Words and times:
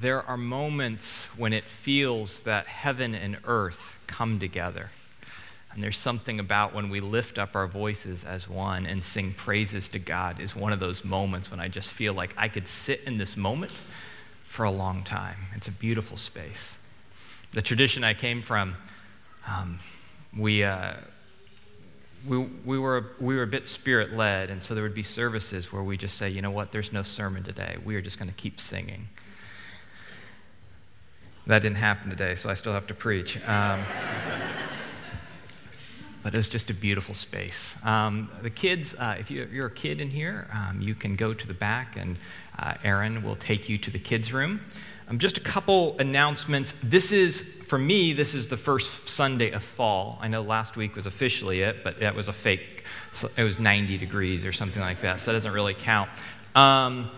there 0.00 0.22
are 0.22 0.36
moments 0.36 1.24
when 1.36 1.52
it 1.52 1.64
feels 1.64 2.40
that 2.40 2.66
heaven 2.66 3.14
and 3.14 3.38
earth 3.44 3.94
come 4.06 4.38
together. 4.38 4.90
And 5.72 5.82
there's 5.82 5.98
something 5.98 6.40
about 6.40 6.74
when 6.74 6.88
we 6.88 7.00
lift 7.00 7.38
up 7.38 7.54
our 7.54 7.66
voices 7.66 8.24
as 8.24 8.48
one 8.48 8.86
and 8.86 9.04
sing 9.04 9.34
praises 9.34 9.88
to 9.90 9.98
God 9.98 10.40
is 10.40 10.56
one 10.56 10.72
of 10.72 10.80
those 10.80 11.04
moments 11.04 11.50
when 11.50 11.60
I 11.60 11.68
just 11.68 11.90
feel 11.90 12.14
like 12.14 12.34
I 12.36 12.48
could 12.48 12.66
sit 12.66 13.02
in 13.04 13.18
this 13.18 13.36
moment 13.36 13.72
for 14.42 14.64
a 14.64 14.70
long 14.70 15.04
time. 15.04 15.36
It's 15.54 15.68
a 15.68 15.72
beautiful 15.72 16.16
space. 16.16 16.78
The 17.52 17.62
tradition 17.62 18.04
I 18.04 18.14
came 18.14 18.42
from, 18.42 18.76
um, 19.46 19.80
we, 20.36 20.64
uh, 20.64 20.94
we, 22.26 22.38
we, 22.38 22.78
were, 22.78 23.12
we 23.20 23.36
were 23.36 23.42
a 23.42 23.46
bit 23.46 23.68
spirit 23.68 24.14
led, 24.14 24.50
and 24.50 24.62
so 24.62 24.74
there 24.74 24.82
would 24.82 24.94
be 24.94 25.02
services 25.02 25.72
where 25.72 25.82
we 25.82 25.96
just 25.96 26.16
say, 26.16 26.28
you 26.28 26.40
know 26.40 26.50
what, 26.50 26.72
there's 26.72 26.92
no 26.92 27.02
sermon 27.02 27.44
today. 27.44 27.76
We 27.84 27.96
are 27.96 28.02
just 28.02 28.18
going 28.18 28.28
to 28.28 28.34
keep 28.34 28.60
singing. 28.60 29.08
That 31.46 31.62
didn't 31.62 31.76
happen 31.76 32.10
today, 32.10 32.34
so 32.34 32.50
I 32.50 32.54
still 32.54 32.72
have 32.72 32.88
to 32.88 32.94
preach. 32.94 33.36
Um, 33.46 33.84
but 36.24 36.34
it 36.34 36.36
was 36.36 36.48
just 36.48 36.70
a 36.70 36.74
beautiful 36.74 37.14
space. 37.14 37.76
Um, 37.84 38.32
the 38.42 38.50
kids, 38.50 38.96
uh, 38.98 39.14
if 39.20 39.30
you're 39.30 39.66
a 39.66 39.70
kid 39.70 40.00
in 40.00 40.10
here, 40.10 40.48
um, 40.52 40.80
you 40.80 40.96
can 40.96 41.14
go 41.14 41.32
to 41.32 41.46
the 41.46 41.54
back, 41.54 41.96
and 41.96 42.18
uh, 42.58 42.74
Aaron 42.82 43.22
will 43.22 43.36
take 43.36 43.68
you 43.68 43.78
to 43.78 43.92
the 43.92 44.00
kids' 44.00 44.32
room. 44.32 44.60
Um, 45.08 45.20
just 45.20 45.38
a 45.38 45.40
couple 45.40 45.96
announcements. 46.00 46.74
This 46.82 47.12
is, 47.12 47.44
for 47.68 47.78
me, 47.78 48.12
this 48.12 48.34
is 48.34 48.48
the 48.48 48.56
first 48.56 49.08
Sunday 49.08 49.52
of 49.52 49.62
fall. 49.62 50.18
I 50.20 50.26
know 50.26 50.42
last 50.42 50.74
week 50.74 50.96
was 50.96 51.06
officially 51.06 51.60
it, 51.60 51.84
but 51.84 52.00
that 52.00 52.16
was 52.16 52.26
a 52.26 52.32
fake. 52.32 52.82
It 53.36 53.44
was 53.44 53.60
90 53.60 53.98
degrees 53.98 54.44
or 54.44 54.52
something 54.52 54.82
like 54.82 55.02
that, 55.02 55.20
so 55.20 55.30
that 55.30 55.36
doesn't 55.36 55.52
really 55.52 55.74
count. 55.74 56.10
Um, 56.56 57.08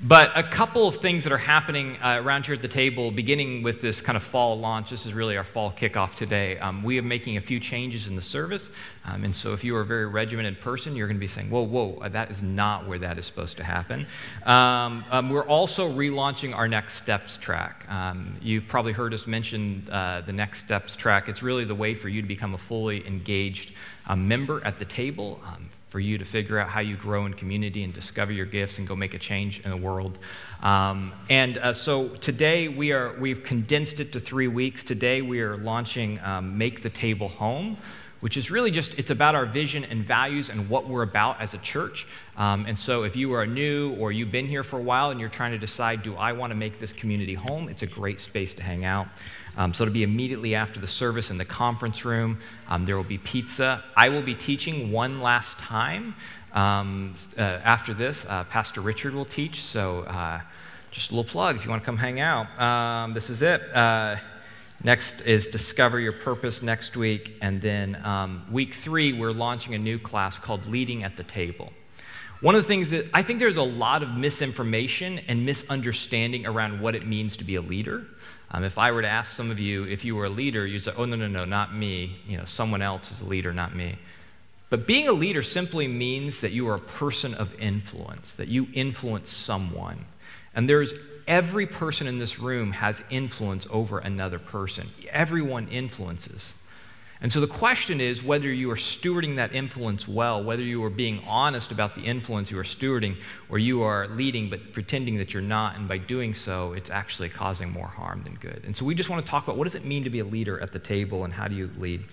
but 0.00 0.36
a 0.36 0.44
couple 0.44 0.86
of 0.86 0.96
things 0.96 1.24
that 1.24 1.32
are 1.32 1.38
happening 1.38 1.96
uh, 1.96 2.20
around 2.22 2.46
here 2.46 2.54
at 2.54 2.62
the 2.62 2.68
table, 2.68 3.10
beginning 3.10 3.64
with 3.64 3.80
this 3.80 4.00
kind 4.00 4.16
of 4.16 4.22
fall 4.22 4.58
launch. 4.58 4.90
This 4.90 5.06
is 5.06 5.12
really 5.12 5.36
our 5.36 5.44
fall 5.44 5.72
kickoff 5.72 6.14
today. 6.14 6.56
Um, 6.58 6.84
we 6.84 6.98
are 6.98 7.02
making 7.02 7.36
a 7.36 7.40
few 7.40 7.58
changes 7.58 8.06
in 8.06 8.14
the 8.14 8.22
service. 8.22 8.70
Um, 9.04 9.24
and 9.24 9.34
so 9.34 9.52
if 9.54 9.64
you 9.64 9.74
are 9.74 9.80
a 9.80 9.86
very 9.86 10.06
regimented 10.06 10.60
person, 10.60 10.94
you're 10.94 11.08
going 11.08 11.16
to 11.16 11.20
be 11.20 11.26
saying, 11.26 11.50
whoa, 11.50 11.62
whoa, 11.62 11.98
uh, 12.00 12.08
that 12.10 12.30
is 12.30 12.42
not 12.42 12.86
where 12.86 13.00
that 13.00 13.18
is 13.18 13.26
supposed 13.26 13.56
to 13.56 13.64
happen. 13.64 14.06
Um, 14.46 15.04
um 15.10 15.30
we're 15.30 15.46
also 15.46 15.90
relaunching 15.90 16.54
our 16.54 16.68
Next 16.68 16.94
Steps 16.94 17.36
track. 17.36 17.84
Um, 17.88 18.36
you've 18.40 18.68
probably 18.68 18.92
heard 18.92 19.12
us 19.12 19.26
mention 19.26 19.88
uh, 19.90 20.20
the 20.20 20.32
Next 20.32 20.60
Steps 20.60 20.94
track. 20.94 21.28
It's 21.28 21.42
really 21.42 21.64
the 21.64 21.74
way 21.74 21.94
for 21.94 22.08
you 22.08 22.22
to 22.22 22.28
become 22.28 22.54
a 22.54 22.58
fully 22.58 23.04
engaged 23.06 23.72
uh, 24.06 24.14
member 24.14 24.64
at 24.64 24.78
the 24.78 24.84
table. 24.84 25.40
For 25.90 26.00
you 26.00 26.18
to 26.18 26.24
figure 26.24 26.58
out 26.58 26.68
how 26.68 26.80
you 26.80 26.96
grow 26.96 27.24
in 27.24 27.32
community 27.32 27.82
and 27.82 27.94
discover 27.94 28.30
your 28.30 28.44
gifts 28.44 28.76
and 28.76 28.86
go 28.86 28.94
make 28.94 29.14
a 29.14 29.18
change 29.18 29.60
in 29.60 29.70
the 29.70 29.76
world. 29.76 30.18
Um, 30.62 31.14
and 31.30 31.56
uh, 31.56 31.72
so 31.72 32.08
today 32.08 32.68
we 32.68 32.92
are 32.92 33.18
we've 33.18 33.42
condensed 33.42 33.98
it 33.98 34.12
to 34.12 34.20
three 34.20 34.48
weeks. 34.48 34.84
Today 34.84 35.22
we 35.22 35.40
are 35.40 35.56
launching 35.56 36.20
um, 36.20 36.58
Make 36.58 36.82
the 36.82 36.90
Table 36.90 37.28
Home. 37.28 37.78
Which 38.20 38.36
is 38.36 38.50
really 38.50 38.72
just, 38.72 38.94
it's 38.94 39.12
about 39.12 39.36
our 39.36 39.46
vision 39.46 39.84
and 39.84 40.04
values 40.04 40.48
and 40.48 40.68
what 40.68 40.88
we're 40.88 41.04
about 41.04 41.40
as 41.40 41.54
a 41.54 41.58
church. 41.58 42.04
Um, 42.36 42.66
and 42.66 42.76
so, 42.76 43.04
if 43.04 43.14
you 43.14 43.32
are 43.34 43.46
new 43.46 43.94
or 43.94 44.10
you've 44.10 44.32
been 44.32 44.48
here 44.48 44.64
for 44.64 44.76
a 44.76 44.82
while 44.82 45.12
and 45.12 45.20
you're 45.20 45.28
trying 45.28 45.52
to 45.52 45.58
decide, 45.58 46.02
do 46.02 46.16
I 46.16 46.32
want 46.32 46.50
to 46.50 46.56
make 46.56 46.80
this 46.80 46.92
community 46.92 47.34
home? 47.34 47.68
It's 47.68 47.84
a 47.84 47.86
great 47.86 48.20
space 48.20 48.54
to 48.54 48.62
hang 48.64 48.84
out. 48.84 49.06
Um, 49.58 49.74
so 49.74 49.82
it'll 49.82 49.92
be 49.92 50.04
immediately 50.04 50.54
after 50.54 50.78
the 50.78 50.86
service 50.86 51.30
in 51.30 51.36
the 51.36 51.44
conference 51.44 52.04
room. 52.04 52.38
Um, 52.68 52.86
there 52.86 52.96
will 52.96 53.02
be 53.02 53.18
pizza. 53.18 53.82
I 53.96 54.08
will 54.08 54.22
be 54.22 54.36
teaching 54.36 54.92
one 54.92 55.20
last 55.20 55.58
time. 55.58 56.14
Um, 56.54 57.16
uh, 57.36 57.40
after 57.42 57.92
this, 57.92 58.24
uh, 58.28 58.44
Pastor 58.44 58.80
Richard 58.80 59.14
will 59.14 59.24
teach. 59.24 59.62
So 59.62 60.02
uh, 60.02 60.42
just 60.92 61.10
a 61.10 61.14
little 61.14 61.28
plug 61.28 61.56
if 61.56 61.64
you 61.64 61.70
want 61.70 61.82
to 61.82 61.86
come 61.86 61.96
hang 61.96 62.20
out. 62.20 62.58
Um, 62.58 63.14
this 63.14 63.30
is 63.30 63.42
it. 63.42 63.60
Uh, 63.74 64.16
next 64.84 65.22
is 65.22 65.48
Discover 65.48 65.98
Your 65.98 66.12
Purpose 66.12 66.62
next 66.62 66.96
week. 66.96 67.36
And 67.42 67.60
then 67.60 67.96
um, 68.06 68.46
week 68.52 68.74
three, 68.74 69.12
we're 69.12 69.32
launching 69.32 69.74
a 69.74 69.78
new 69.78 69.98
class 69.98 70.38
called 70.38 70.66
Leading 70.66 71.02
at 71.02 71.16
the 71.16 71.24
Table. 71.24 71.72
One 72.40 72.54
of 72.54 72.62
the 72.62 72.68
things 72.68 72.90
that 72.90 73.06
I 73.12 73.24
think 73.24 73.40
there's 73.40 73.56
a 73.56 73.62
lot 73.62 74.04
of 74.04 74.10
misinformation 74.10 75.18
and 75.26 75.44
misunderstanding 75.44 76.46
around 76.46 76.80
what 76.80 76.94
it 76.94 77.04
means 77.04 77.36
to 77.38 77.44
be 77.44 77.56
a 77.56 77.60
leader. 77.60 78.06
Um, 78.50 78.64
if 78.64 78.78
I 78.78 78.90
were 78.92 79.02
to 79.02 79.08
ask 79.08 79.32
some 79.32 79.50
of 79.50 79.60
you 79.60 79.84
if 79.84 80.04
you 80.04 80.16
were 80.16 80.24
a 80.24 80.30
leader, 80.30 80.66
you'd 80.66 80.84
say, 80.84 80.92
oh, 80.96 81.04
no, 81.04 81.16
no, 81.16 81.28
no, 81.28 81.44
not 81.44 81.74
me. 81.74 82.18
You 82.26 82.38
know, 82.38 82.44
someone 82.46 82.80
else 82.80 83.10
is 83.10 83.20
a 83.20 83.26
leader, 83.26 83.52
not 83.52 83.76
me. 83.76 83.98
But 84.70 84.86
being 84.86 85.08
a 85.08 85.12
leader 85.12 85.42
simply 85.42 85.88
means 85.88 86.40
that 86.40 86.52
you 86.52 86.68
are 86.68 86.74
a 86.74 86.80
person 86.80 87.34
of 87.34 87.54
influence, 87.58 88.36
that 88.36 88.48
you 88.48 88.68
influence 88.72 89.30
someone. 89.30 90.06
And 90.54 90.68
there's 90.68 90.92
every 91.26 91.66
person 91.66 92.06
in 92.06 92.18
this 92.18 92.38
room 92.38 92.72
has 92.72 93.02
influence 93.10 93.66
over 93.70 93.98
another 93.98 94.38
person. 94.38 94.90
Everyone 95.10 95.68
influences. 95.68 96.54
And 97.20 97.32
so 97.32 97.40
the 97.40 97.48
question 97.48 98.00
is 98.00 98.22
whether 98.22 98.52
you 98.52 98.70
are 98.70 98.76
stewarding 98.76 99.36
that 99.36 99.52
influence 99.52 100.06
well, 100.06 100.42
whether 100.42 100.62
you 100.62 100.84
are 100.84 100.90
being 100.90 101.22
honest 101.26 101.72
about 101.72 101.96
the 101.96 102.02
influence 102.02 102.50
you 102.50 102.58
are 102.58 102.64
stewarding, 102.64 103.16
or 103.48 103.58
you 103.58 103.82
are 103.82 104.06
leading 104.06 104.48
but 104.48 104.72
pretending 104.72 105.16
that 105.16 105.32
you're 105.32 105.42
not, 105.42 105.76
and 105.76 105.88
by 105.88 105.98
doing 105.98 106.32
so, 106.32 106.72
it's 106.74 106.90
actually 106.90 107.28
causing 107.28 107.70
more 107.70 107.88
harm 107.88 108.22
than 108.22 108.34
good. 108.34 108.62
And 108.64 108.76
so 108.76 108.84
we 108.84 108.94
just 108.94 109.08
want 109.08 109.24
to 109.24 109.28
talk 109.28 109.44
about 109.44 109.56
what 109.56 109.64
does 109.64 109.74
it 109.74 109.84
mean 109.84 110.04
to 110.04 110.10
be 110.10 110.20
a 110.20 110.24
leader 110.24 110.60
at 110.60 110.70
the 110.70 110.78
table 110.78 111.24
and 111.24 111.32
how 111.32 111.48
do 111.48 111.56
you 111.56 111.70
lead 111.76 112.04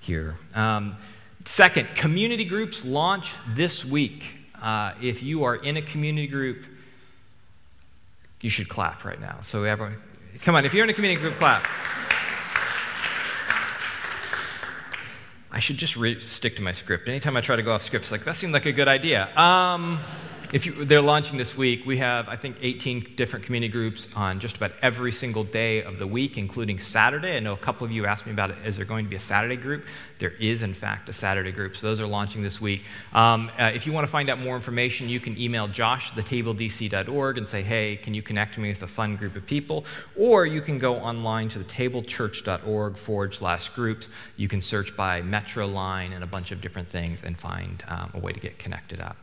here. 0.00 0.36
Um, 0.54 0.96
second, 1.44 1.88
community 1.96 2.44
groups 2.44 2.84
launch 2.84 3.32
this 3.56 3.84
week. 3.84 4.36
Uh, 4.62 4.92
if 5.02 5.22
you 5.22 5.44
are 5.44 5.56
in 5.56 5.76
a 5.76 5.82
community 5.82 6.28
group, 6.28 6.64
you 8.40 8.50
should 8.50 8.68
clap 8.68 9.04
right 9.04 9.20
now. 9.20 9.38
So 9.40 9.64
everyone, 9.64 9.96
come 10.42 10.54
on, 10.54 10.64
if 10.64 10.74
you're 10.74 10.84
in 10.84 10.90
a 10.90 10.94
community 10.94 11.20
group, 11.20 11.38
clap. 11.38 11.66
I 15.54 15.60
should 15.60 15.76
just 15.76 15.96
re- 15.96 16.18
stick 16.18 16.56
to 16.56 16.62
my 16.62 16.72
script. 16.72 17.08
Anytime 17.08 17.36
I 17.36 17.40
try 17.40 17.54
to 17.54 17.62
go 17.62 17.72
off 17.72 17.84
script, 17.84 18.06
it's 18.06 18.12
like, 18.12 18.24
that 18.24 18.34
seemed 18.34 18.52
like 18.52 18.66
a 18.66 18.72
good 18.72 18.88
idea. 18.88 19.34
Um, 19.38 20.00
if 20.52 20.66
you, 20.66 20.84
they're 20.84 21.00
launching 21.00 21.38
this 21.38 21.56
week, 21.56 21.84
we 21.86 21.98
have, 21.98 22.28
I 22.28 22.36
think, 22.36 22.56
18 22.60 23.14
different 23.16 23.44
community 23.44 23.72
groups 23.72 24.06
on 24.14 24.40
just 24.40 24.56
about 24.56 24.72
every 24.82 25.12
single 25.12 25.44
day 25.44 25.82
of 25.82 25.98
the 25.98 26.06
week, 26.06 26.36
including 26.36 26.80
Saturday. 26.80 27.36
I 27.36 27.40
know 27.40 27.52
a 27.52 27.56
couple 27.56 27.84
of 27.84 27.92
you 27.92 28.06
asked 28.06 28.26
me 28.26 28.32
about 28.32 28.50
it. 28.50 28.56
Is 28.64 28.76
there 28.76 28.84
going 28.84 29.04
to 29.04 29.08
be 29.08 29.16
a 29.16 29.20
Saturday 29.20 29.56
group? 29.56 29.84
There 30.18 30.32
is, 30.32 30.62
in 30.62 30.74
fact, 30.74 31.08
a 31.08 31.12
Saturday 31.12 31.52
group. 31.52 31.76
So 31.76 31.86
those 31.86 32.00
are 32.00 32.06
launching 32.06 32.42
this 32.42 32.60
week. 32.60 32.82
Um, 33.12 33.50
uh, 33.58 33.72
if 33.74 33.86
you 33.86 33.92
want 33.92 34.06
to 34.06 34.10
find 34.10 34.28
out 34.28 34.38
more 34.38 34.56
information, 34.56 35.08
you 35.08 35.20
can 35.20 35.38
email 35.38 35.68
josh, 35.68 36.12
thetabledc.org, 36.12 37.38
and 37.38 37.48
say, 37.48 37.62
hey, 37.62 37.96
can 37.96 38.14
you 38.14 38.22
connect 38.22 38.58
me 38.58 38.68
with 38.70 38.82
a 38.82 38.88
fun 38.88 39.16
group 39.16 39.36
of 39.36 39.46
people? 39.46 39.84
Or 40.16 40.46
you 40.46 40.60
can 40.60 40.78
go 40.78 40.96
online 40.96 41.48
to 41.50 41.58
thetablechurch.org 41.60 42.96
forward 42.96 43.34
slash 43.34 43.68
groups. 43.70 44.08
You 44.36 44.48
can 44.48 44.60
search 44.60 44.96
by 44.96 45.22
Metro 45.22 45.66
Line 45.66 46.12
and 46.12 46.22
a 46.22 46.28
bunch 46.28 46.52
of 46.52 46.60
different 46.60 46.88
things 46.88 47.22
and 47.22 47.38
find 47.38 47.82
um, 47.88 48.10
a 48.14 48.18
way 48.18 48.32
to 48.32 48.40
get 48.40 48.58
connected 48.58 49.00
up. 49.00 49.16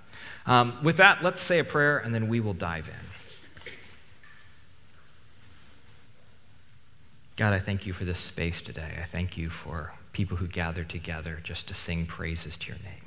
Um, 0.45 0.77
with 0.83 0.97
that, 0.97 1.23
let's 1.23 1.41
say 1.41 1.59
a 1.59 1.63
prayer 1.63 1.97
and 1.97 2.13
then 2.13 2.27
we 2.27 2.39
will 2.39 2.53
dive 2.53 2.87
in. 2.87 3.11
God, 7.35 7.53
I 7.53 7.59
thank 7.59 7.85
you 7.85 7.93
for 7.93 8.05
this 8.05 8.19
space 8.19 8.61
today. 8.61 8.99
I 9.01 9.05
thank 9.05 9.37
you 9.37 9.49
for 9.49 9.93
people 10.13 10.37
who 10.37 10.47
gather 10.47 10.83
together 10.83 11.39
just 11.41 11.67
to 11.67 11.73
sing 11.73 12.05
praises 12.05 12.57
to 12.57 12.67
your 12.67 12.77
name. 12.83 13.05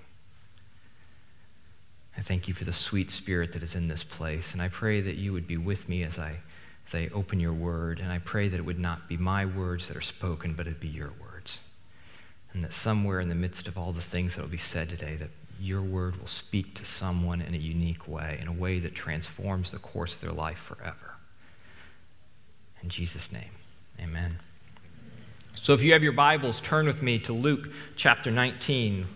I 2.16 2.20
thank 2.20 2.48
you 2.48 2.54
for 2.54 2.64
the 2.64 2.72
sweet 2.72 3.10
spirit 3.10 3.52
that 3.52 3.62
is 3.62 3.74
in 3.74 3.88
this 3.88 4.04
place, 4.04 4.52
and 4.52 4.62
I 4.62 4.68
pray 4.68 5.00
that 5.00 5.16
you 5.16 5.32
would 5.32 5.46
be 5.46 5.56
with 5.56 5.88
me 5.88 6.02
as 6.02 6.18
I, 6.18 6.38
as 6.86 6.94
I 6.94 7.10
open 7.12 7.40
your 7.40 7.52
word, 7.52 7.98
and 8.00 8.10
I 8.12 8.18
pray 8.18 8.48
that 8.48 8.56
it 8.56 8.64
would 8.64 8.78
not 8.78 9.08
be 9.08 9.16
my 9.16 9.44
words 9.44 9.88
that 9.88 9.96
are 9.96 10.00
spoken, 10.00 10.54
but 10.54 10.66
it 10.66 10.80
be 10.80 10.88
your 10.88 11.08
words. 11.20 11.23
And 12.54 12.62
that 12.62 12.72
somewhere 12.72 13.20
in 13.20 13.28
the 13.28 13.34
midst 13.34 13.68
of 13.68 13.76
all 13.76 13.92
the 13.92 14.00
things 14.00 14.36
that 14.36 14.42
will 14.42 14.48
be 14.48 14.56
said 14.56 14.88
today, 14.88 15.16
that 15.16 15.30
your 15.60 15.82
word 15.82 16.16
will 16.16 16.26
speak 16.26 16.74
to 16.76 16.84
someone 16.84 17.40
in 17.40 17.52
a 17.52 17.58
unique 17.58 18.08
way, 18.08 18.38
in 18.40 18.48
a 18.48 18.52
way 18.52 18.78
that 18.78 18.94
transforms 18.94 19.72
the 19.72 19.78
course 19.78 20.14
of 20.14 20.20
their 20.20 20.32
life 20.32 20.58
forever. 20.58 21.16
In 22.82 22.88
Jesus' 22.88 23.32
name, 23.32 23.50
amen. 24.00 24.38
So 25.54 25.72
if 25.72 25.82
you 25.82 25.92
have 25.92 26.02
your 26.02 26.12
Bibles, 26.12 26.60
turn 26.60 26.86
with 26.86 27.02
me 27.02 27.18
to 27.20 27.32
Luke 27.32 27.70
chapter 27.96 28.30
19. 28.30 29.06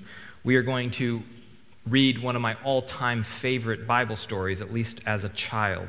We 0.42 0.56
are 0.56 0.62
going 0.62 0.90
to 0.92 1.22
read 1.86 2.22
one 2.22 2.36
of 2.36 2.42
my 2.42 2.56
all 2.64 2.82
time 2.82 3.22
favorite 3.22 3.86
Bible 3.86 4.16
stories, 4.16 4.60
at 4.60 4.72
least 4.72 5.00
as 5.04 5.24
a 5.24 5.28
child. 5.28 5.88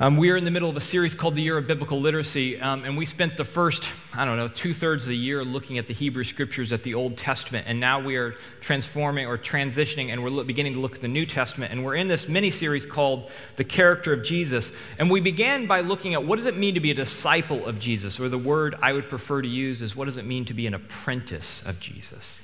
Um, 0.00 0.16
we 0.16 0.30
are 0.30 0.38
in 0.38 0.44
the 0.44 0.50
middle 0.50 0.70
of 0.70 0.76
a 0.78 0.80
series 0.80 1.14
called 1.14 1.36
the 1.36 1.42
Year 1.42 1.58
of 1.58 1.66
Biblical 1.66 2.00
Literacy, 2.00 2.58
um, 2.58 2.82
and 2.84 2.96
we 2.96 3.04
spent 3.04 3.36
the 3.36 3.44
first, 3.44 3.84
I 4.14 4.24
don't 4.24 4.38
know, 4.38 4.48
two 4.48 4.72
thirds 4.72 5.04
of 5.04 5.10
the 5.10 5.16
year 5.16 5.44
looking 5.44 5.76
at 5.76 5.86
the 5.86 5.92
Hebrew 5.92 6.24
Scriptures 6.24 6.72
at 6.72 6.82
the 6.82 6.94
Old 6.94 7.18
Testament, 7.18 7.66
and 7.68 7.78
now 7.78 8.00
we 8.00 8.16
are 8.16 8.34
transforming 8.62 9.26
or 9.26 9.36
transitioning, 9.36 10.08
and 10.08 10.24
we're 10.24 10.44
beginning 10.44 10.72
to 10.72 10.80
look 10.80 10.94
at 10.94 11.02
the 11.02 11.08
New 11.08 11.26
Testament, 11.26 11.72
and 11.72 11.84
we're 11.84 11.94
in 11.94 12.08
this 12.08 12.26
mini 12.26 12.50
series 12.50 12.86
called 12.86 13.30
The 13.56 13.64
Character 13.64 14.14
of 14.14 14.24
Jesus. 14.24 14.72
And 14.98 15.10
we 15.10 15.20
began 15.20 15.66
by 15.66 15.80
looking 15.80 16.14
at 16.14 16.24
what 16.24 16.36
does 16.36 16.46
it 16.46 16.56
mean 16.56 16.72
to 16.72 16.80
be 16.80 16.90
a 16.90 16.94
disciple 16.94 17.66
of 17.66 17.78
Jesus, 17.78 18.18
or 18.18 18.30
the 18.30 18.38
word 18.38 18.74
I 18.80 18.94
would 18.94 19.10
prefer 19.10 19.42
to 19.42 19.48
use 19.48 19.82
is 19.82 19.94
what 19.94 20.06
does 20.06 20.16
it 20.16 20.24
mean 20.24 20.46
to 20.46 20.54
be 20.54 20.66
an 20.66 20.72
apprentice 20.72 21.62
of 21.66 21.80
Jesus. 21.80 22.40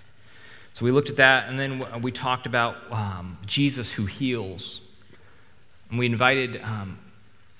So 0.74 0.84
we 0.84 0.90
looked 0.90 1.08
at 1.08 1.16
that, 1.16 1.48
and 1.48 1.58
then 1.58 2.02
we 2.02 2.12
talked 2.12 2.44
about 2.44 2.76
um, 2.92 3.38
Jesus 3.46 3.92
who 3.92 4.04
heals. 4.04 4.82
And 5.88 5.98
we 5.98 6.04
invited 6.04 6.60
um, 6.62 6.98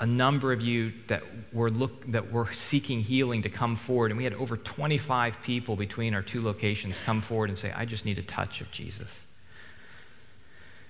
a 0.00 0.06
number 0.06 0.52
of 0.52 0.62
you 0.62 0.92
that 1.08 1.22
were, 1.52 1.70
look, 1.70 2.10
that 2.12 2.30
were 2.30 2.52
seeking 2.52 3.00
healing 3.00 3.42
to 3.42 3.48
come 3.48 3.74
forward. 3.74 4.10
And 4.10 4.18
we 4.18 4.24
had 4.24 4.34
over 4.34 4.56
25 4.56 5.42
people 5.42 5.74
between 5.74 6.14
our 6.14 6.22
two 6.22 6.42
locations 6.42 6.98
come 6.98 7.20
forward 7.20 7.48
and 7.48 7.58
say, 7.58 7.72
I 7.72 7.84
just 7.84 8.04
need 8.04 8.18
a 8.18 8.22
touch 8.22 8.60
of 8.60 8.70
Jesus. 8.70 9.26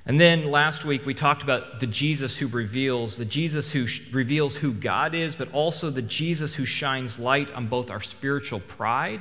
And 0.05 0.21
then 0.21 0.51
last 0.51 0.85
week 0.85 1.05
we 1.05 1.15
talked 1.15 1.43
about 1.43 1.81
the 1.81 1.87
Jesus 1.87 2.39
who 2.39 2.49
reveals, 2.49 3.17
the 3.17 3.25
Jesus 3.25 3.73
who 3.73 3.87
sh- 3.87 4.03
reveals 4.11 4.57
who 4.57 4.73
God 4.73 5.15
is, 5.15 5.35
but 5.35 5.53
also 5.53 5.91
the 5.91 6.03
Jesus 6.03 6.55
who 6.55 6.65
shines 6.65 7.19
light 7.19 7.51
on 7.53 7.67
both 7.67 7.91
our 7.91 8.01
spiritual 8.01 8.61
pride 8.61 9.21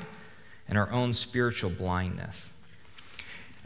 and 0.67 0.77
our 0.77 0.89
own 0.91 1.13
spiritual 1.13 1.69
blindness. 1.69 2.53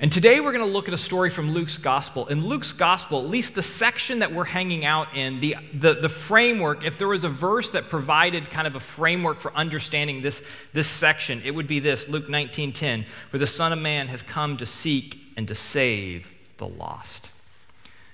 And 0.01 0.11
today 0.11 0.39
we're 0.39 0.51
going 0.51 0.65
to 0.65 0.71
look 0.71 0.87
at 0.87 0.95
a 0.95 0.97
story 0.97 1.29
from 1.29 1.51
Luke's 1.53 1.77
gospel. 1.77 2.25
In 2.25 2.47
Luke's 2.47 2.73
gospel, 2.73 3.19
at 3.19 3.29
least 3.29 3.53
the 3.53 3.61
section 3.61 4.17
that 4.19 4.33
we're 4.33 4.45
hanging 4.45 4.83
out 4.83 5.15
in, 5.15 5.39
the, 5.41 5.57
the, 5.75 5.93
the, 5.93 6.09
framework, 6.09 6.83
if 6.83 6.97
there 6.97 7.07
was 7.07 7.23
a 7.23 7.29
verse 7.29 7.69
that 7.69 7.87
provided 7.87 8.49
kind 8.49 8.65
of 8.65 8.73
a 8.73 8.79
framework 8.79 9.39
for 9.39 9.53
understanding 9.53 10.23
this, 10.23 10.41
this 10.73 10.87
section, 10.87 11.39
it 11.45 11.51
would 11.51 11.67
be 11.67 11.79
this 11.79 12.07
Luke 12.07 12.27
19:10, 12.27 13.05
for 13.29 13.37
the 13.37 13.45
Son 13.45 13.71
of 13.71 13.77
Man 13.77 14.07
has 14.07 14.23
come 14.23 14.57
to 14.57 14.65
seek 14.65 15.21
and 15.37 15.47
to 15.47 15.53
save 15.53 16.33
the 16.57 16.67
lost. 16.67 17.27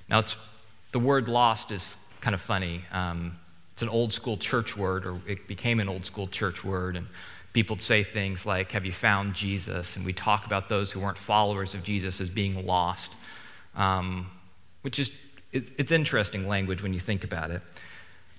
Now, 0.10 0.20
it's, 0.20 0.36
the 0.92 1.00
word 1.00 1.30
lost 1.30 1.72
is 1.72 1.96
kind 2.20 2.34
of 2.34 2.42
funny. 2.42 2.84
Um, 2.92 3.40
it's 3.72 3.82
an 3.82 3.88
old 3.88 4.12
school 4.12 4.36
church 4.36 4.76
word, 4.76 5.06
or 5.06 5.22
it 5.26 5.48
became 5.48 5.80
an 5.80 5.88
old 5.88 6.06
school 6.06 6.28
church 6.28 6.66
word. 6.66 6.98
And 6.98 7.08
people 7.58 7.76
would 7.76 7.82
say 7.82 8.04
things 8.04 8.46
like, 8.46 8.74
Have 8.74 8.86
you 8.86 8.92
found 8.92 9.34
Jesus? 9.34 9.96
And 9.96 10.06
we 10.06 10.14
talk 10.14 10.46
about 10.46 10.70
those 10.70 10.92
who 10.92 11.00
weren't 11.00 11.18
followers 11.18 11.74
of 11.74 11.82
Jesus 11.82 12.22
as 12.22 12.30
being 12.30 12.68
lost, 12.68 13.10
um, 13.76 14.30
which 14.84 15.00
is 15.00 15.10
it's, 15.52 15.72
it's 15.76 15.92
interesting 15.92 16.48
language 16.48 16.84
when 16.84 16.94
you 16.94 17.00
think 17.00 17.24
about 17.24 17.50
it. 17.50 17.64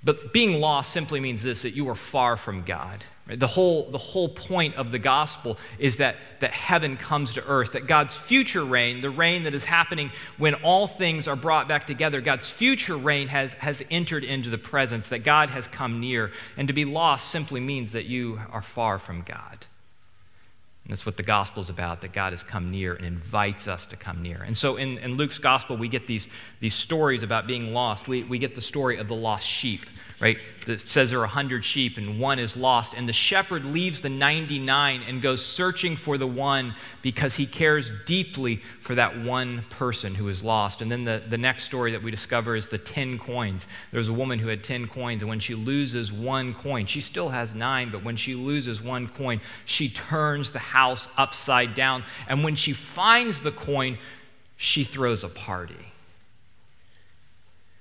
But 0.05 0.33
being 0.33 0.61
lost 0.61 0.93
simply 0.93 1.19
means 1.19 1.43
this 1.43 1.63
that 1.63 1.75
you 1.75 1.89
are 1.89 1.97
far 1.97 2.37
from 2.37 2.63
God. 2.63 3.07
The 3.37 3.47
whole, 3.47 3.91
the 3.91 3.99
whole 3.99 4.31
point 4.31 4.77
of 4.77 4.91
the 4.91 4.99
gospel 4.99 5.59
is 5.79 5.99
that, 5.99 6.17
that 6.41 6.53
heaven 6.53 6.97
comes 6.97 7.35
to 7.35 7.45
earth, 7.45 7.73
that 7.73 7.87
God's 7.87 8.15
future 8.15 8.65
reign, 8.65 9.03
the 9.03 9.11
reign 9.11 9.43
that 9.43 9.53
is 9.53 9.65
happening 9.65 10.11
when 10.39 10.55
all 10.55 10.87
things 10.87 11.29
are 11.29 11.37
brought 11.37 11.69
back 11.69 11.87
together, 11.87 12.23
God's 12.23 12.49
future 12.49 12.97
reign 12.97 13.29
has, 13.29 13.53
has 13.55 13.83
entered 13.91 14.25
into 14.25 14.49
the 14.49 14.57
presence, 14.57 15.09
that 15.09 15.25
God 15.25 15.51
has 15.51 15.67
come 15.67 16.01
near. 16.01 16.33
And 16.57 16.69
to 16.69 16.75
be 16.75 16.87
lost 16.87 17.31
simply 17.31 17.61
means 17.61 17.93
that 17.93 18.07
you 18.07 18.41
are 18.51 18.63
far 18.63 18.99
from 18.99 19.21
God. 19.21 19.67
And 20.85 20.97
that's 20.97 21.05
what 21.05 21.19
the 21.19 21.23
gospel 21.23 21.63
is 21.63 21.69
about, 21.69 22.01
that 22.01 22.15
God 22.15 22.33
has 22.33 22.43
come 22.43 22.71
near 22.71 22.95
and 22.95 23.05
invites 23.05 23.69
us 23.69 23.85
to 23.87 23.97
come 23.97 24.23
near. 24.23 24.43
And 24.43 24.57
so 24.57 24.77
in, 24.77 24.97
in 24.97 25.19
Luke's 25.19 25.39
gospel, 25.39 25.77
we 25.77 25.89
get 25.89 26.07
these, 26.07 26.27
these 26.61 26.73
stories 26.73 27.23
about 27.23 27.47
being 27.47 27.75
lost. 27.75 28.09
We, 28.09 28.25
we 28.25 28.39
get 28.39 28.55
the 28.55 28.63
story 28.63 28.97
of 28.97 29.07
the 29.07 29.15
lost 29.15 29.47
sheep 29.47 29.85
right? 30.21 30.39
That 30.67 30.81
says 30.81 31.11
there 31.11 31.21
are 31.21 31.23
100 31.23 31.65
sheep 31.65 31.97
and 31.97 32.19
one 32.19 32.39
is 32.39 32.57
lost. 32.57 32.93
And 32.93 33.09
the 33.09 33.13
shepherd 33.13 33.65
leaves 33.65 34.01
the 34.01 34.09
99 34.09 35.03
and 35.03 35.23
goes 35.23 35.45
searching 35.45 35.97
for 35.97 36.19
the 36.19 36.27
one 36.27 36.75
because 37.03 37.37
he 37.37 37.47
cares 37.47 37.93
deeply 38.05 38.57
for 38.83 38.97
that 38.97 39.19
one 39.19 39.65
person 39.71 40.17
who 40.17 40.29
is 40.29 40.43
lost. 40.43 40.83
And 40.83 40.91
then 40.91 41.05
the, 41.05 41.23
the 41.27 41.39
next 41.39 41.65
story 41.65 41.93
that 41.93 42.03
we 42.03 42.11
discover 42.11 42.57
is 42.57 42.67
the 42.67 42.79
10 42.79 43.19
coins. 43.19 43.67
There's 43.93 44.09
a 44.09 44.13
woman 44.13 44.41
who 44.41 44.49
had 44.49 44.65
10 44.65 44.89
coins, 44.89 45.23
and 45.23 45.29
when 45.29 45.41
she 45.41 45.55
loses 45.55 46.11
one 46.11 46.53
coin, 46.53 46.87
she 46.87 47.01
still 47.01 47.29
has 47.29 47.55
nine, 47.55 47.91
but 47.91 48.03
when 48.03 48.17
she 48.17 48.35
loses 48.35 48.83
one 48.83 49.09
coin, 49.09 49.41
she 49.65 49.89
turns 49.89 50.51
the 50.51 50.59
house 50.59 51.07
upside 51.17 51.75
down. 51.75 52.03
And 52.29 52.43
when 52.43 52.57
she 52.57 52.73
finds 52.73 53.43
the 53.43 53.53
coin, 53.53 53.99
she 54.57 54.83
throws 54.83 55.23
a 55.23 55.29
party. 55.29 55.88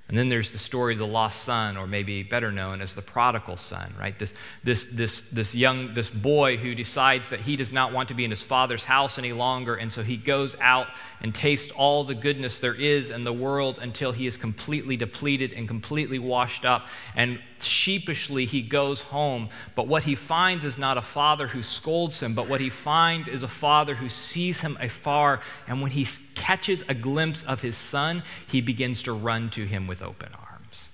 And 0.10 0.18
then 0.18 0.30
there's 0.30 0.52
the 0.52 0.58
story 0.58 0.94
of 0.94 1.00
the 1.00 1.08
lost 1.08 1.44
son, 1.44 1.76
or 1.76 1.86
maybe 1.86 2.24
better 2.24 2.50
known 2.50 2.82
as 2.82 2.94
the 2.94 3.02
prodigal 3.02 3.58
son, 3.58 3.94
right? 4.00 4.18
This, 4.18 4.34
this, 4.64 4.88
this, 4.90 5.22
this 5.34 5.54
young, 5.54 5.94
this 5.96 6.10
boy 6.10 6.56
who 6.56 6.74
decides 6.76 7.28
that 7.30 7.42
he 7.42 7.58
does 7.58 7.74
not 7.74 7.92
want 7.92 8.08
to 8.08 8.14
be 8.14 8.24
in 8.24 8.32
his 8.32 8.42
father's 8.42 8.86
house 8.86 9.18
any 9.18 9.34
longer, 9.34 9.76
and 9.76 9.92
so 9.92 10.04
he 10.04 10.16
goes 10.16 10.56
out 10.62 10.88
and 11.20 11.36
tastes 11.36 11.72
all 11.76 12.06
the 12.06 12.16
goodness 12.16 12.58
there 12.58 12.74
is 12.74 13.12
in 13.12 13.26
the 13.26 13.34
world 13.34 13.80
until 13.82 14.14
he 14.14 14.28
is 14.28 14.38
completely 14.38 14.96
depleted 14.96 15.52
and 15.52 15.68
completely 15.68 16.20
washed 16.20 16.64
up. 16.64 16.88
And 17.14 17.40
sheepishly 17.60 18.46
he 18.46 18.62
goes 18.62 19.02
home. 19.02 19.50
But 19.76 19.88
what 19.88 20.04
he 20.04 20.16
finds 20.16 20.64
is 20.64 20.78
not 20.78 20.98
a 20.98 21.02
father 21.02 21.48
who 21.48 21.64
scolds 21.64 22.20
him, 22.20 22.34
but 22.34 22.48
what 22.48 22.62
he 22.62 22.70
finds 22.70 23.28
is 23.28 23.44
a 23.44 23.48
father 23.48 23.96
who 23.96 24.10
sees 24.10 24.62
him 24.62 24.78
afar. 24.80 25.42
And 25.68 25.82
when 25.82 25.92
he 25.92 26.06
catches 26.38 26.84
a 26.88 26.94
glimpse 26.94 27.44
of 27.44 27.62
his 27.62 27.76
son, 27.76 28.24
he 28.48 28.62
begins 28.62 29.02
to 29.04 29.12
run 29.12 29.50
to 29.50 29.66
him 29.66 29.88
with 29.88 30.02
open 30.02 30.30
arms. 30.34 30.90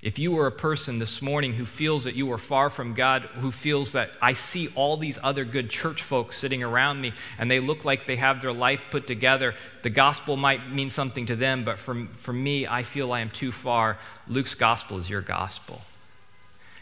If 0.00 0.18
you 0.18 0.36
are 0.38 0.48
a 0.48 0.52
person 0.52 0.98
this 0.98 1.22
morning 1.22 1.52
who 1.54 1.64
feels 1.64 2.04
that 2.04 2.16
you 2.16 2.30
are 2.32 2.38
far 2.38 2.70
from 2.70 2.92
God, 2.92 3.22
who 3.40 3.52
feels 3.52 3.92
that 3.92 4.10
I 4.20 4.32
see 4.32 4.68
all 4.74 4.96
these 4.96 5.16
other 5.22 5.44
good 5.44 5.70
church 5.70 6.02
folks 6.02 6.36
sitting 6.36 6.60
around 6.60 7.00
me 7.00 7.12
and 7.38 7.48
they 7.48 7.60
look 7.60 7.84
like 7.84 8.06
they 8.06 8.16
have 8.16 8.42
their 8.42 8.52
life 8.52 8.82
put 8.90 9.06
together, 9.06 9.54
the 9.82 9.90
gospel 9.90 10.36
might 10.36 10.72
mean 10.72 10.90
something 10.90 11.26
to 11.26 11.36
them, 11.36 11.64
but 11.64 11.78
for, 11.78 12.08
for 12.16 12.32
me, 12.32 12.66
I 12.66 12.82
feel 12.82 13.12
I 13.12 13.20
am 13.20 13.30
too 13.30 13.52
far. 13.52 13.96
Luke's 14.26 14.56
gospel 14.56 14.98
is 14.98 15.08
your 15.08 15.20
gospel. 15.20 15.82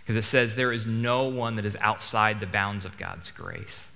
Because 0.03 0.17
it 0.17 0.27
says 0.27 0.57
there 0.57 0.73
is 0.73 0.87
no 0.87 1.25
one 1.25 1.57
that 1.57 1.67
is 1.67 1.77
outside 1.81 2.41
the 2.41 2.47
bounds 2.47 2.87
of 2.87 2.97
God's 2.97 3.31
grace. 3.31 3.90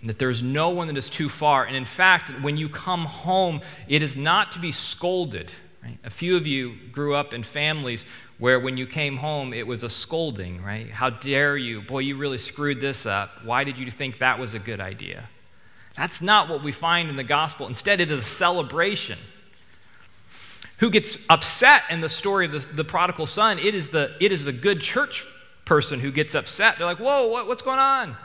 And 0.00 0.10
that 0.10 0.18
there's 0.18 0.42
no 0.42 0.70
one 0.70 0.88
that 0.88 0.96
is 0.96 1.08
too 1.08 1.28
far. 1.28 1.64
And 1.64 1.74
in 1.74 1.84
fact, 1.84 2.30
when 2.42 2.56
you 2.56 2.68
come 2.68 3.06
home, 3.06 3.62
it 3.88 4.02
is 4.02 4.14
not 4.14 4.52
to 4.52 4.58
be 4.58 4.72
scolded 4.72 5.50
Right? 5.86 5.98
A 6.04 6.10
few 6.10 6.36
of 6.36 6.46
you 6.46 6.74
grew 6.90 7.14
up 7.14 7.32
in 7.32 7.44
families 7.44 8.04
where 8.38 8.58
when 8.58 8.76
you 8.76 8.86
came 8.86 9.18
home, 9.18 9.54
it 9.54 9.66
was 9.66 9.84
a 9.84 9.88
scolding, 9.88 10.62
right? 10.62 10.90
How 10.90 11.10
dare 11.10 11.56
you? 11.56 11.80
Boy, 11.80 12.00
you 12.00 12.16
really 12.16 12.38
screwed 12.38 12.80
this 12.80 13.06
up. 13.06 13.44
Why 13.44 13.62
did 13.62 13.78
you 13.78 13.90
think 13.90 14.18
that 14.18 14.38
was 14.38 14.52
a 14.52 14.58
good 14.58 14.80
idea? 14.80 15.28
That's 15.96 16.20
not 16.20 16.48
what 16.48 16.62
we 16.62 16.72
find 16.72 17.08
in 17.08 17.16
the 17.16 17.24
gospel. 17.24 17.68
Instead, 17.68 18.00
it 18.00 18.10
is 18.10 18.18
a 18.18 18.24
celebration. 18.24 19.18
Who 20.78 20.90
gets 20.90 21.16
upset 21.30 21.84
in 21.88 22.00
the 22.00 22.08
story 22.08 22.46
of 22.46 22.52
the, 22.52 22.58
the 22.58 22.84
prodigal 22.84 23.26
son? 23.26 23.58
It 23.58 23.74
is, 23.74 23.90
the, 23.90 24.14
it 24.20 24.32
is 24.32 24.44
the 24.44 24.52
good 24.52 24.80
church 24.80 25.24
person 25.64 26.00
who 26.00 26.10
gets 26.10 26.34
upset. 26.34 26.78
They're 26.78 26.86
like, 26.86 26.98
whoa, 26.98 27.28
what, 27.28 27.46
what's 27.46 27.62
going 27.62 27.78
on? 27.78 28.16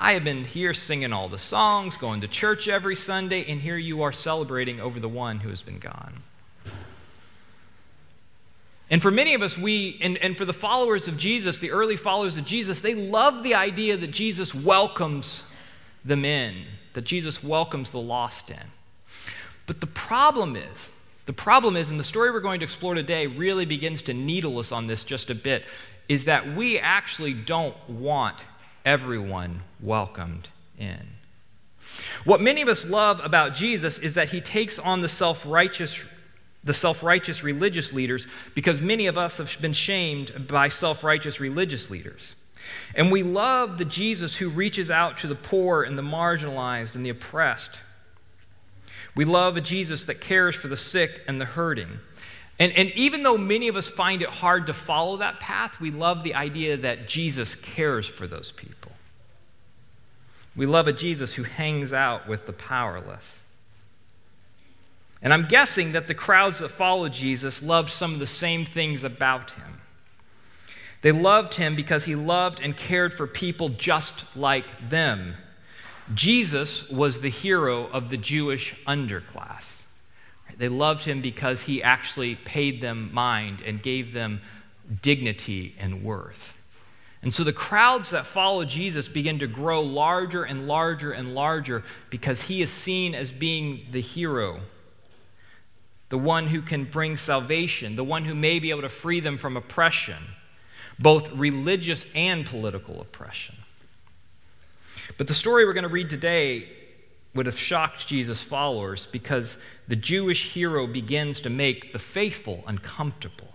I 0.00 0.12
have 0.12 0.22
been 0.22 0.44
here 0.44 0.74
singing 0.74 1.12
all 1.12 1.28
the 1.28 1.40
songs, 1.40 1.96
going 1.96 2.20
to 2.20 2.28
church 2.28 2.68
every 2.68 2.94
Sunday, 2.94 3.44
and 3.50 3.60
here 3.60 3.76
you 3.76 4.02
are 4.02 4.12
celebrating 4.12 4.80
over 4.80 5.00
the 5.00 5.08
one 5.08 5.40
who 5.40 5.48
has 5.48 5.60
been 5.60 5.80
gone. 5.80 6.22
And 8.88 9.02
for 9.02 9.10
many 9.10 9.34
of 9.34 9.42
us, 9.42 9.58
we, 9.58 9.98
and, 10.00 10.16
and 10.18 10.36
for 10.36 10.44
the 10.44 10.52
followers 10.52 11.08
of 11.08 11.16
Jesus, 11.16 11.58
the 11.58 11.72
early 11.72 11.96
followers 11.96 12.36
of 12.36 12.44
Jesus, 12.44 12.80
they 12.80 12.94
love 12.94 13.42
the 13.42 13.56
idea 13.56 13.96
that 13.96 14.12
Jesus 14.12 14.54
welcomes 14.54 15.42
them 16.04 16.24
in, 16.24 16.64
that 16.92 17.02
Jesus 17.02 17.42
welcomes 17.42 17.90
the 17.90 18.00
lost 18.00 18.50
in. 18.50 18.70
But 19.66 19.80
the 19.80 19.88
problem 19.88 20.54
is, 20.54 20.90
the 21.26 21.32
problem 21.32 21.76
is, 21.76 21.90
and 21.90 21.98
the 21.98 22.04
story 22.04 22.30
we're 22.30 22.40
going 22.40 22.60
to 22.60 22.64
explore 22.64 22.94
today 22.94 23.26
really 23.26 23.66
begins 23.66 24.00
to 24.02 24.14
needle 24.14 24.58
us 24.60 24.70
on 24.70 24.86
this 24.86 25.02
just 25.02 25.28
a 25.28 25.34
bit, 25.34 25.64
is 26.08 26.24
that 26.26 26.54
we 26.54 26.78
actually 26.78 27.34
don't 27.34 27.76
want 27.90 28.38
everyone 28.86 29.64
welcomed 29.80 30.48
in. 30.78 31.08
What 32.24 32.40
many 32.40 32.62
of 32.62 32.68
us 32.68 32.84
love 32.84 33.20
about 33.22 33.54
Jesus 33.54 33.98
is 33.98 34.14
that 34.14 34.30
he 34.30 34.40
takes 34.40 34.78
on 34.78 35.02
the 35.02 35.08
self 35.08 35.44
righteous 35.46 36.04
the 36.64 36.74
self 36.74 37.02
righteous 37.02 37.42
religious 37.42 37.92
leaders 37.92 38.26
because 38.54 38.80
many 38.80 39.06
of 39.06 39.16
us 39.16 39.38
have 39.38 39.56
been 39.60 39.72
shamed 39.72 40.46
by 40.48 40.68
self 40.68 41.02
righteous 41.04 41.40
religious 41.40 41.90
leaders. 41.90 42.34
And 42.94 43.10
we 43.10 43.22
love 43.22 43.78
the 43.78 43.84
Jesus 43.84 44.36
who 44.36 44.48
reaches 44.48 44.90
out 44.90 45.18
to 45.18 45.26
the 45.26 45.34
poor 45.34 45.82
and 45.82 45.96
the 45.96 46.02
marginalized 46.02 46.94
and 46.94 47.06
the 47.06 47.10
oppressed. 47.10 47.70
We 49.14 49.24
love 49.24 49.56
a 49.56 49.60
Jesus 49.60 50.04
that 50.04 50.20
cares 50.20 50.54
for 50.54 50.68
the 50.68 50.76
sick 50.76 51.22
and 51.26 51.40
the 51.40 51.44
hurting. 51.44 52.00
And, 52.58 52.72
and 52.72 52.90
even 52.92 53.22
though 53.22 53.38
many 53.38 53.68
of 53.68 53.76
us 53.76 53.86
find 53.86 54.20
it 54.20 54.28
hard 54.28 54.66
to 54.66 54.74
follow 54.74 55.16
that 55.18 55.40
path, 55.40 55.80
we 55.80 55.90
love 55.90 56.24
the 56.24 56.34
idea 56.34 56.76
that 56.76 57.08
Jesus 57.08 57.54
cares 57.54 58.06
for 58.06 58.26
those 58.26 58.52
people. 58.52 58.87
We 60.58 60.66
love 60.66 60.88
a 60.88 60.92
Jesus 60.92 61.34
who 61.34 61.44
hangs 61.44 61.92
out 61.92 62.26
with 62.26 62.46
the 62.46 62.52
powerless. 62.52 63.42
And 65.22 65.32
I'm 65.32 65.46
guessing 65.46 65.92
that 65.92 66.08
the 66.08 66.16
crowds 66.16 66.58
that 66.58 66.70
followed 66.70 67.12
Jesus 67.12 67.62
loved 67.62 67.90
some 67.90 68.12
of 68.12 68.18
the 68.18 68.26
same 68.26 68.66
things 68.66 69.04
about 69.04 69.52
him. 69.52 69.80
They 71.00 71.12
loved 71.12 71.54
him 71.54 71.76
because 71.76 72.06
he 72.06 72.16
loved 72.16 72.58
and 72.60 72.76
cared 72.76 73.14
for 73.14 73.28
people 73.28 73.68
just 73.68 74.24
like 74.34 74.64
them. 74.90 75.34
Jesus 76.12 76.88
was 76.88 77.20
the 77.20 77.30
hero 77.30 77.86
of 77.90 78.10
the 78.10 78.16
Jewish 78.16 78.74
underclass. 78.84 79.84
They 80.56 80.68
loved 80.68 81.04
him 81.04 81.22
because 81.22 81.62
he 81.62 81.80
actually 81.80 82.34
paid 82.34 82.80
them 82.80 83.10
mind 83.14 83.60
and 83.64 83.80
gave 83.80 84.12
them 84.12 84.40
dignity 85.02 85.76
and 85.78 86.02
worth. 86.02 86.54
And 87.22 87.34
so 87.34 87.42
the 87.42 87.52
crowds 87.52 88.10
that 88.10 88.26
follow 88.26 88.64
Jesus 88.64 89.08
begin 89.08 89.38
to 89.40 89.46
grow 89.46 89.82
larger 89.82 90.44
and 90.44 90.68
larger 90.68 91.10
and 91.10 91.34
larger 91.34 91.84
because 92.10 92.42
he 92.42 92.62
is 92.62 92.70
seen 92.70 93.14
as 93.14 93.32
being 93.32 93.86
the 93.90 94.00
hero 94.00 94.60
the 96.08 96.18
one 96.18 96.46
who 96.48 96.62
can 96.62 96.84
bring 96.84 97.16
salvation, 97.16 97.96
the 97.96 98.04
one 98.04 98.24
who 98.24 98.34
may 98.34 98.58
be 98.58 98.70
able 98.70 98.82
to 98.82 98.88
free 98.88 99.20
them 99.20 99.36
from 99.36 99.56
oppression, 99.56 100.24
both 100.98 101.30
religious 101.32 102.04
and 102.14 102.46
political 102.46 103.00
oppression. 103.00 103.56
But 105.16 105.28
the 105.28 105.34
story 105.34 105.64
we're 105.64 105.74
going 105.74 105.82
to 105.82 105.88
read 105.88 106.10
today 106.10 106.68
would 107.34 107.46
have 107.46 107.58
shocked 107.58 108.06
Jesus' 108.06 108.42
followers 108.42 109.06
because 109.12 109.58
the 109.86 109.96
Jewish 109.96 110.52
hero 110.52 110.86
begins 110.86 111.40
to 111.42 111.50
make 111.50 111.92
the 111.92 111.98
faithful 111.98 112.64
uncomfortable. 112.66 113.48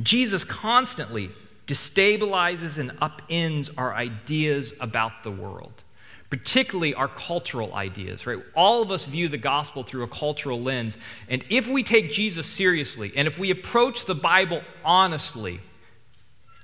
Jesus 0.00 0.42
constantly 0.42 1.30
destabilizes 1.68 2.78
and 2.78 2.90
upends 2.98 3.70
our 3.76 3.94
ideas 3.94 4.72
about 4.80 5.22
the 5.22 5.30
world 5.30 5.82
particularly 6.30 6.94
our 6.94 7.08
cultural 7.08 7.74
ideas, 7.74 8.26
right? 8.26 8.38
All 8.54 8.82
of 8.82 8.90
us 8.90 9.04
view 9.04 9.28
the 9.28 9.38
gospel 9.38 9.82
through 9.82 10.02
a 10.02 10.08
cultural 10.08 10.60
lens. 10.60 10.98
And 11.28 11.44
if 11.48 11.66
we 11.66 11.82
take 11.82 12.12
Jesus 12.12 12.46
seriously 12.46 13.12
and 13.16 13.26
if 13.26 13.38
we 13.38 13.50
approach 13.50 14.04
the 14.04 14.14
Bible 14.14 14.62
honestly, 14.84 15.60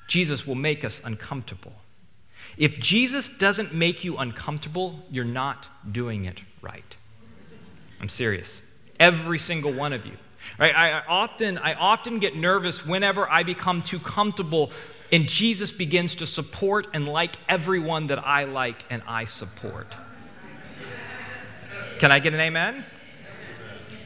Jesus 0.06 0.46
will 0.46 0.54
make 0.54 0.84
us 0.84 1.00
uncomfortable. 1.02 1.72
If 2.58 2.78
Jesus 2.78 3.28
doesn't 3.28 3.74
make 3.74 4.04
you 4.04 4.18
uncomfortable, 4.18 5.00
you're 5.10 5.24
not 5.24 5.66
doing 5.90 6.26
it 6.26 6.42
right. 6.60 6.96
I'm 8.00 8.10
serious. 8.10 8.60
Every 9.00 9.38
single 9.38 9.72
one 9.72 9.92
of 9.94 10.04
you. 10.04 10.18
Right? 10.58 10.76
I 10.76 11.00
often, 11.08 11.56
I 11.56 11.72
often 11.72 12.18
get 12.18 12.36
nervous 12.36 12.84
whenever 12.84 13.28
I 13.28 13.44
become 13.44 13.80
too 13.80 13.98
comfortable 13.98 14.70
and 15.14 15.28
Jesus 15.28 15.70
begins 15.70 16.16
to 16.16 16.26
support 16.26 16.88
and 16.92 17.06
like 17.06 17.36
everyone 17.48 18.08
that 18.08 18.26
I 18.26 18.46
like 18.46 18.84
and 18.90 19.00
I 19.06 19.26
support. 19.26 19.86
Can 22.00 22.10
I 22.10 22.18
get 22.18 22.34
an 22.34 22.40
amen? 22.40 22.84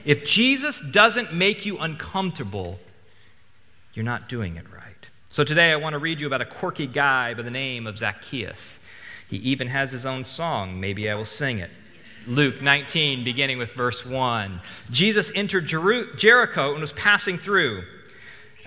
If 0.04 0.26
Jesus 0.26 0.82
doesn't 0.82 1.32
make 1.32 1.64
you 1.64 1.78
uncomfortable, 1.78 2.78
you're 3.94 4.04
not 4.04 4.28
doing 4.28 4.56
it 4.56 4.70
right. 4.70 5.06
So 5.30 5.44
today 5.44 5.72
I 5.72 5.76
want 5.76 5.94
to 5.94 5.98
read 5.98 6.20
you 6.20 6.26
about 6.26 6.42
a 6.42 6.44
quirky 6.44 6.86
guy 6.86 7.32
by 7.32 7.40
the 7.40 7.50
name 7.50 7.86
of 7.86 7.96
Zacchaeus. 7.96 8.78
He 9.30 9.38
even 9.38 9.68
has 9.68 9.92
his 9.92 10.04
own 10.04 10.24
song. 10.24 10.78
Maybe 10.78 11.08
I 11.08 11.14
will 11.14 11.24
sing 11.24 11.58
it. 11.58 11.70
Luke 12.26 12.60
19, 12.60 13.24
beginning 13.24 13.56
with 13.56 13.72
verse 13.72 14.04
1. 14.04 14.60
Jesus 14.90 15.32
entered 15.34 15.64
Jericho 15.64 16.72
and 16.72 16.82
was 16.82 16.92
passing 16.92 17.38
through. 17.38 17.84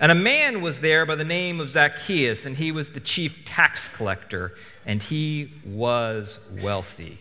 And 0.00 0.10
a 0.10 0.16
man 0.16 0.60
was 0.62 0.80
there 0.80 1.06
by 1.06 1.14
the 1.14 1.24
name 1.24 1.60
of 1.60 1.70
Zacchaeus, 1.70 2.46
and 2.46 2.56
he 2.56 2.72
was 2.72 2.90
the 2.90 3.00
chief 3.00 3.44
tax 3.44 3.88
collector, 3.88 4.54
and 4.84 5.02
he 5.02 5.52
was 5.64 6.38
wealthy. 6.50 7.20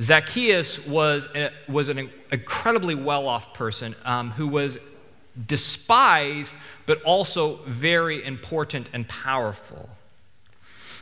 Zacchaeus 0.00 0.84
was, 0.84 1.28
a, 1.34 1.50
was 1.68 1.88
an 1.88 2.10
incredibly 2.32 2.94
well 2.94 3.28
off 3.28 3.54
person 3.54 3.94
um, 4.04 4.32
who 4.32 4.48
was 4.48 4.78
despised, 5.46 6.52
but 6.86 7.00
also 7.02 7.60
very 7.66 8.24
important 8.24 8.88
and 8.92 9.08
powerful. 9.08 9.90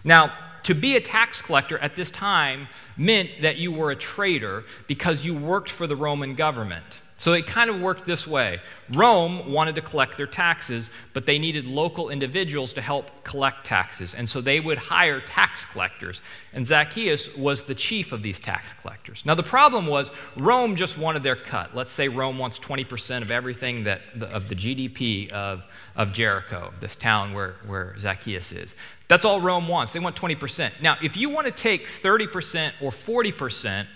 Now, 0.04 0.32
to 0.64 0.74
be 0.74 0.96
a 0.96 1.00
tax 1.00 1.42
collector 1.42 1.78
at 1.78 1.96
this 1.96 2.10
time 2.10 2.68
meant 2.96 3.30
that 3.42 3.56
you 3.56 3.72
were 3.72 3.90
a 3.90 3.96
traitor 3.96 4.64
because 4.86 5.24
you 5.24 5.34
worked 5.34 5.70
for 5.70 5.86
the 5.86 5.96
Roman 5.96 6.34
government. 6.34 7.01
So 7.22 7.34
it 7.34 7.46
kind 7.46 7.70
of 7.70 7.80
worked 7.80 8.04
this 8.04 8.26
way 8.26 8.60
Rome 8.90 9.52
wanted 9.52 9.76
to 9.76 9.80
collect 9.80 10.16
their 10.16 10.26
taxes, 10.26 10.90
but 11.12 11.24
they 11.24 11.38
needed 11.38 11.66
local 11.66 12.10
individuals 12.10 12.72
to 12.72 12.82
help 12.82 13.22
collect 13.22 13.64
taxes. 13.64 14.12
And 14.12 14.28
so 14.28 14.40
they 14.40 14.58
would 14.58 14.76
hire 14.76 15.20
tax 15.20 15.64
collectors. 15.64 16.20
And 16.52 16.66
Zacchaeus 16.66 17.32
was 17.36 17.62
the 17.62 17.76
chief 17.76 18.10
of 18.10 18.24
these 18.24 18.40
tax 18.40 18.72
collectors. 18.72 19.22
Now, 19.24 19.36
the 19.36 19.44
problem 19.44 19.86
was 19.86 20.10
Rome 20.36 20.74
just 20.74 20.98
wanted 20.98 21.22
their 21.22 21.36
cut. 21.36 21.76
Let's 21.76 21.92
say 21.92 22.08
Rome 22.08 22.38
wants 22.38 22.58
20% 22.58 23.22
of 23.22 23.30
everything 23.30 23.84
that, 23.84 24.00
of 24.20 24.48
the 24.48 24.56
GDP 24.56 25.30
of, 25.30 25.64
of 25.94 26.12
Jericho, 26.12 26.74
this 26.80 26.96
town 26.96 27.34
where, 27.34 27.54
where 27.66 27.94
Zacchaeus 28.00 28.50
is. 28.50 28.74
That's 29.06 29.24
all 29.24 29.40
Rome 29.40 29.68
wants. 29.68 29.92
They 29.92 30.00
want 30.00 30.16
20%. 30.16 30.72
Now, 30.82 30.96
if 31.00 31.16
you 31.16 31.30
want 31.30 31.46
to 31.46 31.52
take 31.52 31.86
30% 31.86 32.72
or 32.80 32.90
40%, 32.90 33.86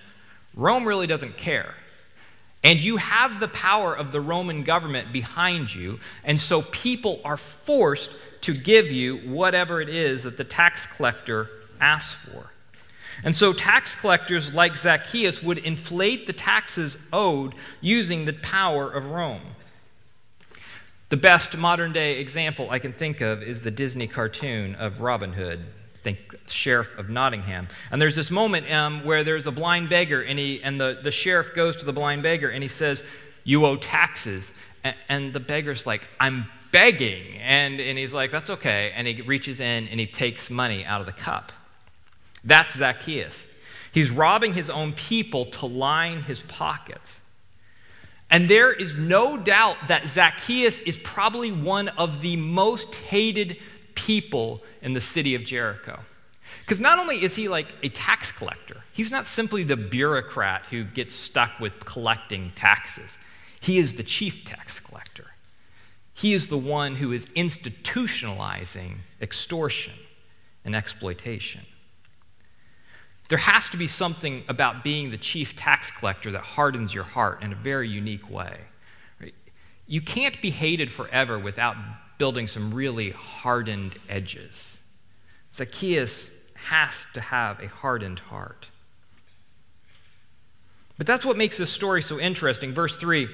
Rome 0.54 0.86
really 0.86 1.08
doesn't 1.08 1.36
care. 1.36 1.74
And 2.66 2.80
you 2.80 2.96
have 2.96 3.38
the 3.38 3.46
power 3.46 3.96
of 3.96 4.10
the 4.10 4.20
Roman 4.20 4.64
government 4.64 5.12
behind 5.12 5.72
you, 5.72 6.00
and 6.24 6.40
so 6.40 6.62
people 6.62 7.20
are 7.24 7.36
forced 7.36 8.10
to 8.40 8.54
give 8.54 8.90
you 8.90 9.18
whatever 9.18 9.80
it 9.80 9.88
is 9.88 10.24
that 10.24 10.36
the 10.36 10.42
tax 10.42 10.84
collector 10.84 11.48
asks 11.80 12.14
for. 12.14 12.50
And 13.22 13.36
so 13.36 13.52
tax 13.52 13.94
collectors 13.94 14.52
like 14.52 14.76
Zacchaeus 14.76 15.44
would 15.44 15.58
inflate 15.58 16.26
the 16.26 16.32
taxes 16.32 16.98
owed 17.12 17.54
using 17.80 18.24
the 18.24 18.32
power 18.32 18.90
of 18.90 19.12
Rome. 19.12 19.54
The 21.08 21.16
best 21.16 21.56
modern 21.56 21.92
day 21.92 22.18
example 22.18 22.66
I 22.68 22.80
can 22.80 22.92
think 22.92 23.20
of 23.20 23.44
is 23.44 23.62
the 23.62 23.70
Disney 23.70 24.08
cartoon 24.08 24.74
of 24.74 25.00
Robin 25.00 25.34
Hood 25.34 25.66
think 26.06 26.36
sheriff 26.48 26.96
of 26.96 27.08
Nottingham. 27.08 27.66
And 27.90 28.00
there's 28.00 28.14
this 28.14 28.30
moment 28.30 28.70
um, 28.70 29.04
where 29.04 29.24
there's 29.24 29.46
a 29.46 29.50
blind 29.50 29.88
beggar, 29.88 30.22
and, 30.22 30.38
he, 30.38 30.62
and 30.62 30.80
the, 30.80 31.00
the 31.02 31.10
sheriff 31.10 31.52
goes 31.52 31.74
to 31.76 31.84
the 31.84 31.92
blind 31.92 32.22
beggar 32.22 32.48
and 32.48 32.62
he 32.62 32.68
says, 32.68 33.02
You 33.42 33.66
owe 33.66 33.76
taxes. 33.76 34.52
And, 34.84 34.94
and 35.08 35.32
the 35.32 35.40
beggar's 35.40 35.84
like, 35.84 36.06
I'm 36.20 36.46
begging. 36.70 37.38
And, 37.38 37.80
and 37.80 37.98
he's 37.98 38.14
like, 38.14 38.30
That's 38.30 38.50
okay. 38.50 38.92
And 38.94 39.08
he 39.08 39.20
reaches 39.20 39.58
in 39.58 39.88
and 39.88 39.98
he 39.98 40.06
takes 40.06 40.48
money 40.48 40.84
out 40.84 41.00
of 41.00 41.06
the 41.06 41.12
cup. 41.12 41.50
That's 42.44 42.76
Zacchaeus. 42.76 43.44
He's 43.90 44.10
robbing 44.10 44.54
his 44.54 44.70
own 44.70 44.92
people 44.92 45.46
to 45.46 45.66
line 45.66 46.22
his 46.22 46.42
pockets. 46.42 47.20
And 48.30 48.48
there 48.48 48.72
is 48.72 48.94
no 48.94 49.36
doubt 49.36 49.76
that 49.88 50.08
Zacchaeus 50.08 50.80
is 50.80 50.96
probably 50.96 51.50
one 51.50 51.88
of 51.88 52.22
the 52.22 52.36
most 52.36 52.94
hated 52.94 53.56
people 53.96 54.62
in 54.80 54.92
the 54.92 55.00
city 55.00 55.34
of 55.34 55.44
Jericho. 55.44 56.00
Because 56.60 56.78
not 56.78 57.00
only 57.00 57.22
is 57.22 57.34
he 57.34 57.48
like 57.48 57.74
a 57.82 57.88
tax 57.88 58.30
collector, 58.30 58.84
he's 58.92 59.10
not 59.10 59.26
simply 59.26 59.64
the 59.64 59.76
bureaucrat 59.76 60.66
who 60.70 60.84
gets 60.84 61.14
stuck 61.14 61.58
with 61.58 61.84
collecting 61.84 62.52
taxes. 62.54 63.18
He 63.60 63.78
is 63.78 63.94
the 63.94 64.04
chief 64.04 64.44
tax 64.44 64.78
collector. 64.78 65.32
He 66.14 66.32
is 66.32 66.46
the 66.46 66.56
one 66.58 66.96
who 66.96 67.12
is 67.12 67.26
institutionalizing 67.26 68.98
extortion 69.20 69.94
and 70.64 70.74
exploitation. 70.74 71.62
There 73.28 73.38
has 73.38 73.68
to 73.70 73.76
be 73.76 73.88
something 73.88 74.44
about 74.48 74.84
being 74.84 75.10
the 75.10 75.18
chief 75.18 75.56
tax 75.56 75.90
collector 75.90 76.30
that 76.30 76.42
hardens 76.42 76.94
your 76.94 77.04
heart 77.04 77.42
in 77.42 77.52
a 77.52 77.56
very 77.56 77.88
unique 77.88 78.30
way. 78.30 78.60
You 79.86 80.00
can't 80.00 80.40
be 80.40 80.50
hated 80.50 80.90
forever 80.90 81.38
without 81.38 81.76
building 82.18 82.46
some 82.46 82.72
really 82.72 83.10
hardened 83.10 83.96
edges. 84.08 84.78
Zacchaeus 85.54 86.30
has 86.54 86.92
to 87.14 87.20
have 87.20 87.60
a 87.60 87.68
hardened 87.68 88.18
heart. 88.18 88.68
But 90.98 91.06
that's 91.06 91.24
what 91.24 91.36
makes 91.36 91.56
this 91.56 91.70
story 91.70 92.02
so 92.02 92.18
interesting. 92.18 92.72
Verse 92.72 92.96
3 92.96 93.28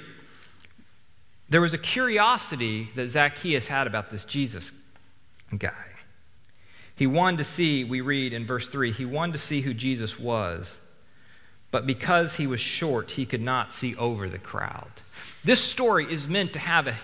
there 1.49 1.61
was 1.61 1.75
a 1.75 1.79
curiosity 1.79 2.89
that 2.95 3.11
Zacchaeus 3.11 3.67
had 3.67 3.87
about 3.87 4.09
this 4.09 4.25
Jesus 4.25 4.73
guy. 5.59 5.91
He 6.97 7.07
wanted 7.07 7.37
to 7.39 7.45
see, 7.45 7.85
we 7.85 8.01
read 8.01 8.33
in 8.33 8.47
verse 8.47 8.71
3, 8.71 8.91
he 8.91 9.05
wanted 9.05 9.33
to 9.33 9.39
see 9.39 9.61
who 9.61 9.75
Jesus 9.75 10.19
was, 10.19 10.79
but 11.71 11.87
because 11.87 12.37
he 12.37 12.47
was 12.47 12.59
short, 12.59 13.13
he 13.13 13.27
could 13.27 13.43
not 13.43 13.71
see 13.71 13.95
over 13.97 14.31
the 14.31 14.39
crowd. 14.39 14.93
This 15.45 15.63
story 15.63 16.11
is 16.11 16.27
meant 16.27 16.55
to 16.55 16.59
have 16.59 16.87
a 16.87 16.97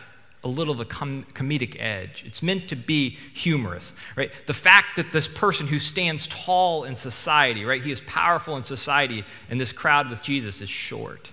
a 0.48 0.50
little 0.50 0.72
of 0.72 0.80
a 0.80 0.84
com- 0.84 1.26
comedic 1.34 1.76
edge. 1.78 2.24
It's 2.26 2.42
meant 2.42 2.68
to 2.68 2.76
be 2.76 3.18
humorous, 3.34 3.92
right? 4.16 4.30
The 4.46 4.54
fact 4.54 4.96
that 4.96 5.12
this 5.12 5.28
person 5.28 5.68
who 5.68 5.78
stands 5.78 6.26
tall 6.26 6.84
in 6.84 6.96
society, 6.96 7.64
right, 7.64 7.82
he 7.82 7.92
is 7.92 8.00
powerful 8.00 8.56
in 8.56 8.64
society, 8.64 9.24
and 9.50 9.60
this 9.60 9.72
crowd 9.72 10.10
with 10.10 10.22
Jesus 10.22 10.60
is 10.60 10.68
short. 10.68 11.30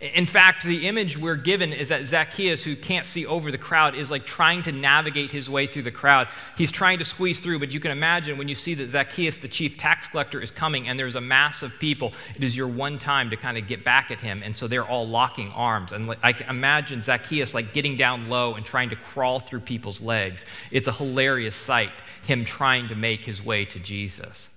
In 0.00 0.24
fact, 0.24 0.64
the 0.64 0.88
image 0.88 1.18
we're 1.18 1.36
given 1.36 1.72
is 1.72 1.88
that 1.88 2.08
Zacchaeus, 2.08 2.64
who 2.64 2.74
can't 2.74 3.04
see 3.04 3.26
over 3.26 3.50
the 3.50 3.58
crowd, 3.58 3.94
is 3.94 4.10
like 4.10 4.24
trying 4.24 4.62
to 4.62 4.72
navigate 4.72 5.30
his 5.30 5.50
way 5.50 5.66
through 5.66 5.82
the 5.82 5.90
crowd. 5.90 6.28
He's 6.56 6.72
trying 6.72 6.98
to 7.00 7.04
squeeze 7.04 7.40
through, 7.40 7.58
but 7.58 7.70
you 7.70 7.80
can 7.80 7.90
imagine 7.90 8.38
when 8.38 8.48
you 8.48 8.54
see 8.54 8.74
that 8.74 8.88
Zacchaeus, 8.88 9.38
the 9.38 9.48
chief 9.48 9.76
tax 9.76 10.08
collector, 10.08 10.40
is 10.40 10.50
coming 10.50 10.88
and 10.88 10.98
there's 10.98 11.16
a 11.16 11.20
mass 11.20 11.62
of 11.62 11.78
people, 11.78 12.14
it 12.34 12.42
is 12.42 12.56
your 12.56 12.68
one 12.68 12.98
time 12.98 13.28
to 13.30 13.36
kind 13.36 13.58
of 13.58 13.66
get 13.66 13.84
back 13.84 14.10
at 14.10 14.20
him. 14.20 14.42
And 14.42 14.56
so 14.56 14.68
they're 14.68 14.86
all 14.86 15.06
locking 15.06 15.50
arms. 15.50 15.92
And 15.92 16.14
I 16.22 16.32
can 16.32 16.48
imagine 16.48 17.02
Zacchaeus 17.02 17.52
like 17.52 17.74
getting 17.74 17.96
down 17.96 18.30
low 18.30 18.54
and 18.54 18.64
trying 18.64 18.90
to 18.90 18.96
crawl 18.96 19.40
through 19.40 19.60
people's 19.60 20.00
legs. 20.00 20.46
It's 20.70 20.88
a 20.88 20.92
hilarious 20.92 21.56
sight, 21.56 21.92
him 22.22 22.44
trying 22.44 22.88
to 22.88 22.94
make 22.94 23.24
his 23.24 23.44
way 23.44 23.66
to 23.66 23.78
Jesus. 23.78 24.48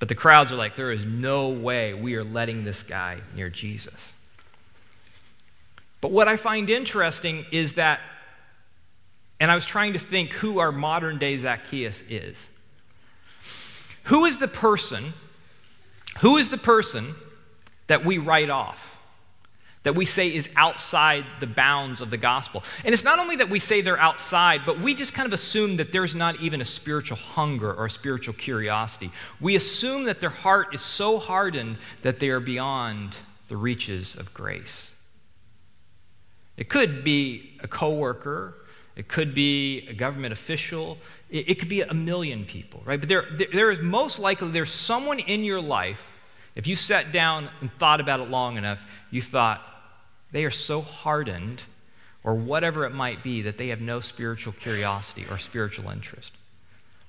But 0.00 0.08
the 0.08 0.16
crowds 0.16 0.50
are 0.50 0.56
like, 0.56 0.74
there 0.74 0.90
is 0.90 1.04
no 1.04 1.50
way 1.50 1.94
we 1.94 2.16
are 2.16 2.24
letting 2.24 2.64
this 2.64 2.82
guy 2.82 3.20
near 3.36 3.48
Jesus. 3.48 4.14
But 6.02 6.10
what 6.10 6.28
I 6.28 6.36
find 6.36 6.68
interesting 6.68 7.46
is 7.50 7.74
that, 7.74 8.00
and 9.40 9.50
I 9.50 9.54
was 9.54 9.64
trying 9.64 9.94
to 9.94 9.98
think 9.98 10.32
who 10.32 10.58
our 10.58 10.72
modern 10.72 11.16
day 11.16 11.38
Zacchaeus 11.38 12.04
is. 12.10 12.50
Who 14.04 14.26
is 14.26 14.36
the 14.36 14.48
person, 14.48 15.14
who 16.20 16.36
is 16.36 16.50
the 16.50 16.58
person 16.58 17.14
that 17.86 18.04
we 18.04 18.18
write 18.18 18.50
off? 18.50 18.90
that 19.84 19.96
we 19.96 20.04
say 20.04 20.32
is 20.32 20.48
outside 20.54 21.24
the 21.40 21.46
bounds 21.46 22.00
of 22.00 22.10
the 22.10 22.16
gospel. 22.16 22.62
And 22.84 22.92
it's 22.92 23.02
not 23.02 23.18
only 23.18 23.34
that 23.36 23.50
we 23.50 23.58
say 23.58 23.80
they're 23.80 23.98
outside, 23.98 24.60
but 24.64 24.80
we 24.80 24.94
just 24.94 25.12
kind 25.12 25.26
of 25.26 25.32
assume 25.32 25.76
that 25.78 25.92
there's 25.92 26.14
not 26.14 26.40
even 26.40 26.60
a 26.60 26.64
spiritual 26.64 27.16
hunger 27.16 27.74
or 27.74 27.86
a 27.86 27.90
spiritual 27.90 28.34
curiosity. 28.34 29.10
We 29.40 29.56
assume 29.56 30.04
that 30.04 30.20
their 30.20 30.30
heart 30.30 30.72
is 30.72 30.82
so 30.82 31.18
hardened 31.18 31.78
that 32.02 32.20
they 32.20 32.28
are 32.28 32.38
beyond 32.38 33.16
the 33.48 33.56
reaches 33.56 34.14
of 34.14 34.32
grace. 34.32 34.91
It 36.56 36.68
could 36.68 37.04
be 37.04 37.58
a 37.60 37.68
coworker, 37.68 38.54
it 38.94 39.08
could 39.08 39.34
be 39.34 39.86
a 39.88 39.94
government 39.94 40.32
official, 40.32 40.98
it, 41.30 41.48
it 41.50 41.58
could 41.58 41.68
be 41.68 41.80
a 41.80 41.94
million 41.94 42.44
people, 42.44 42.82
right? 42.84 43.00
But 43.00 43.08
there, 43.08 43.26
there, 43.30 43.48
there 43.52 43.70
is 43.70 43.80
most 43.80 44.18
likely 44.18 44.50
there's 44.50 44.72
someone 44.72 45.18
in 45.18 45.44
your 45.44 45.60
life, 45.60 46.02
if 46.54 46.66
you 46.66 46.76
sat 46.76 47.12
down 47.12 47.48
and 47.60 47.72
thought 47.78 48.00
about 48.00 48.20
it 48.20 48.28
long 48.28 48.56
enough, 48.56 48.80
you 49.10 49.22
thought, 49.22 49.66
they 50.30 50.44
are 50.44 50.50
so 50.50 50.80
hardened, 50.82 51.62
or 52.24 52.34
whatever 52.34 52.84
it 52.84 52.94
might 52.94 53.22
be, 53.22 53.42
that 53.42 53.58
they 53.58 53.68
have 53.68 53.80
no 53.80 54.00
spiritual 54.00 54.52
curiosity 54.52 55.26
or 55.30 55.38
spiritual 55.38 55.90
interest. 55.90 56.32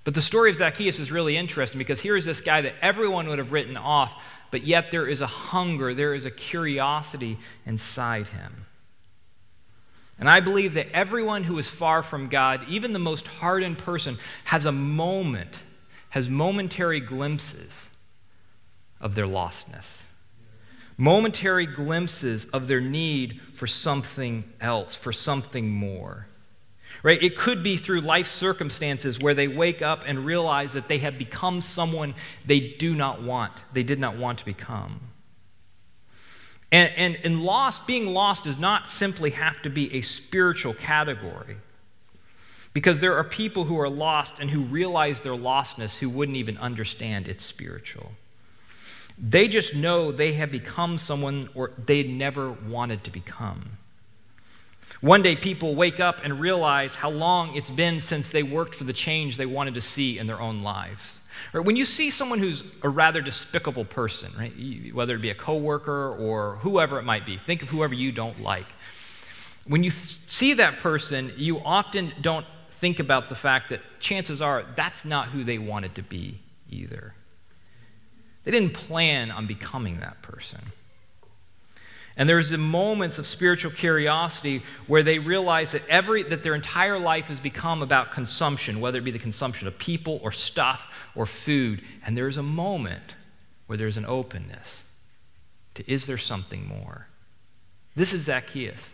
But 0.04 0.16
the 0.16 0.22
story 0.22 0.52
of 0.52 0.58
Zacchaeus 0.58 1.00
is 1.00 1.12
really 1.12 1.38
interesting 1.38 1.78
because 1.78 2.02
here 2.02 2.18
is 2.18 2.26
this 2.26 2.42
guy 2.42 2.62
that 2.62 2.76
everyone 2.82 3.28
would 3.28 3.40
have 3.40 3.54
written 3.54 3.78
off, 3.78 4.14
but 4.52 4.64
yet 4.64 4.92
there 4.92 5.08
is 5.08 5.22
a 5.22 5.28
hunger, 5.28 5.94
there 5.94 6.14
is 6.14 6.26
a 6.26 6.32
curiosity 6.32 7.38
inside 7.66 8.28
him. 8.28 8.63
And 10.24 10.30
I 10.30 10.40
believe 10.40 10.76
that 10.76 10.88
everyone 10.94 11.44
who 11.44 11.60
is 11.60 11.68
far 11.68 12.02
from 12.02 12.30
God, 12.30 12.66
even 12.70 12.94
the 12.94 12.98
most 12.98 13.28
hardened 13.28 13.78
person, 13.78 14.18
has 14.46 14.66
a 14.66 14.72
moment, 14.72 15.60
has 16.12 16.30
momentary 16.30 17.02
glimpses 17.02 17.90
of 19.02 19.16
their 19.16 19.26
lostness. 19.26 20.04
Momentary 20.96 21.66
glimpses 21.66 22.46
of 22.54 22.70
their 22.70 22.80
need 22.80 23.42
for 23.54 23.68
something 23.68 24.46
else, 24.62 24.96
for 24.96 25.12
something 25.12 25.70
more. 25.70 26.28
Right? 27.04 27.22
It 27.22 27.36
could 27.36 27.62
be 27.62 27.76
through 27.76 28.00
life 28.00 28.32
circumstances 28.32 29.20
where 29.20 29.34
they 29.34 29.50
wake 29.50 29.82
up 29.82 30.06
and 30.08 30.26
realize 30.26 30.72
that 30.72 30.88
they 30.88 31.00
have 31.00 31.18
become 31.18 31.60
someone 31.60 32.16
they 32.46 32.62
do 32.62 32.96
not 32.96 33.22
want, 33.22 33.52
they 33.74 33.84
did 33.84 34.00
not 34.00 34.16
want 34.16 34.40
to 34.40 34.46
become. 34.46 35.02
And, 36.74 36.92
and, 36.98 37.20
and 37.24 37.44
lost, 37.44 37.86
being 37.86 38.08
lost 38.08 38.46
does 38.46 38.58
not 38.58 38.90
simply 38.90 39.30
have 39.30 39.62
to 39.62 39.70
be 39.70 39.94
a 39.94 40.02
spiritual 40.02 40.74
category. 40.74 41.58
Because 42.74 43.00
there 43.00 43.16
are 43.16 43.24
people 43.24 43.66
who 43.66 43.80
are 43.80 43.88
lost 43.88 44.34
and 44.40 44.50
who 44.50 44.64
realize 44.64 45.22
their 45.22 45.34
lostness 45.34 45.98
who 45.98 46.10
wouldn't 46.10 46.36
even 46.36 46.58
understand 46.58 47.28
it's 47.28 47.46
spiritual. 47.46 48.14
They 49.20 49.48
just 49.48 49.76
know 49.76 50.12
they 50.12 50.34
have 50.34 50.52
become 50.52 50.98
someone 50.98 51.48
or 51.54 51.74
they 51.78 52.02
never 52.02 52.50
wanted 52.50 53.04
to 53.04 53.12
become. 53.12 53.78
One 55.00 55.22
day, 55.22 55.36
people 55.36 55.76
wake 55.76 56.00
up 56.00 56.22
and 56.24 56.40
realize 56.40 56.96
how 56.96 57.12
long 57.12 57.56
it's 57.56 57.70
been 57.70 58.00
since 58.00 58.32
they 58.32 58.42
worked 58.42 58.74
for 58.74 58.86
the 58.86 58.94
change 58.94 59.38
they 59.38 59.46
wanted 59.46 59.76
to 59.76 59.82
see 59.82 60.18
in 60.18 60.26
their 60.26 60.42
own 60.42 60.64
lives. 60.64 61.22
When 61.52 61.76
you 61.76 61.86
see 61.86 62.10
someone 62.10 62.40
who's 62.40 62.64
a 62.82 62.90
rather 62.90 63.22
despicable 63.22 63.86
person, 63.86 64.32
right, 64.38 64.54
whether 64.94 65.16
it 65.16 65.22
be 65.22 65.30
a 65.30 65.36
coworker 65.36 66.16
or 66.16 66.58
whoever 66.58 67.00
it 67.00 67.04
might 67.04 67.26
be, 67.26 67.38
think 67.38 67.62
of 67.62 67.70
whoever 67.70 67.94
you 67.94 68.12
don't 68.12 68.42
like. 68.42 68.68
When 69.66 69.84
you 69.84 69.92
th- 69.92 70.20
see 70.28 70.54
that 70.54 70.80
person, 70.80 71.32
you 71.38 71.60
often 71.60 72.14
don't 72.22 72.46
think 72.70 73.00
about 73.00 73.30
the 73.30 73.36
fact 73.36 73.70
that 73.70 73.82
chances 74.00 74.42
are 74.42 74.66
that's 74.76 75.06
not 75.06 75.30
who 75.30 75.44
they 75.44 75.58
wanted 75.58 75.96
to 75.96 76.02
be 76.04 76.40
either. 76.70 77.16
They 78.44 78.52
didn't 78.52 78.74
plan 78.74 79.32
on 79.32 79.48
becoming 79.48 80.00
that 80.02 80.22
person. 80.22 80.74
And 82.16 82.30
there's 82.30 82.52
the 82.52 82.58
moments 82.58 83.18
of 83.18 83.26
spiritual 83.26 83.72
curiosity 83.72 84.64
where 84.86 85.02
they 85.02 85.18
realize 85.18 85.72
that 85.72 85.88
every 85.88 86.24
that 86.24 86.44
their 86.44 86.54
entire 86.54 87.00
life 87.00 87.26
has 87.26 87.40
become 87.40 87.82
about 87.82 88.12
consumption, 88.12 88.80
whether 88.80 89.00
it 89.00 89.04
be 89.04 89.12
the 89.12 89.20
consumption 89.20 89.68
of 89.68 89.78
people 89.80 90.20
or 90.22 90.32
stuff 90.32 90.88
or 91.16 91.26
food. 91.26 91.82
And 92.06 92.16
there's 92.16 92.38
a 92.38 92.44
moment 92.44 93.16
where 93.66 93.78
there's 93.78 93.98
an 93.98 94.06
openness 94.06 94.84
to 95.74 95.92
is 95.92 96.06
there 96.06 96.20
something 96.20 96.68
more? 96.68 97.08
This 97.96 98.14
is 98.14 98.24
Zacchaeus. 98.24 98.94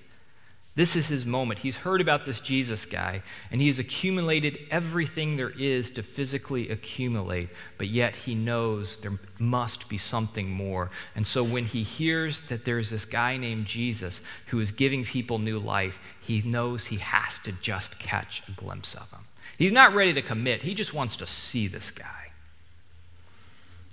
This 0.79 0.95
is 0.95 1.07
his 1.07 1.25
moment. 1.25 1.59
He's 1.59 1.75
heard 1.75 1.99
about 1.99 2.25
this 2.25 2.39
Jesus 2.39 2.85
guy, 2.85 3.21
and 3.51 3.59
he 3.59 3.67
has 3.67 3.79
accumulated 3.79 4.59
everything 4.71 5.35
there 5.35 5.49
is 5.49 5.89
to 5.89 6.01
physically 6.01 6.69
accumulate, 6.69 7.49
but 7.77 7.89
yet 7.89 8.15
he 8.15 8.33
knows 8.33 8.95
there 8.95 9.19
must 9.37 9.89
be 9.89 9.97
something 9.97 10.49
more. 10.49 10.89
And 11.17 11.27
so 11.27 11.43
when 11.43 11.65
he 11.65 11.83
hears 11.83 12.43
that 12.43 12.63
there's 12.63 12.91
this 12.91 13.03
guy 13.03 13.35
named 13.35 13.65
Jesus 13.65 14.21
who 14.45 14.61
is 14.61 14.71
giving 14.71 15.03
people 15.03 15.37
new 15.37 15.59
life, 15.59 15.99
he 16.21 16.41
knows 16.43 16.85
he 16.85 16.99
has 16.99 17.39
to 17.39 17.51
just 17.51 17.99
catch 17.99 18.41
a 18.47 18.53
glimpse 18.53 18.95
of 18.95 19.11
him. 19.11 19.25
He's 19.57 19.73
not 19.73 19.93
ready 19.93 20.13
to 20.13 20.21
commit, 20.21 20.61
he 20.61 20.73
just 20.73 20.93
wants 20.93 21.17
to 21.17 21.27
see 21.27 21.67
this 21.67 21.91
guy. 21.91 22.31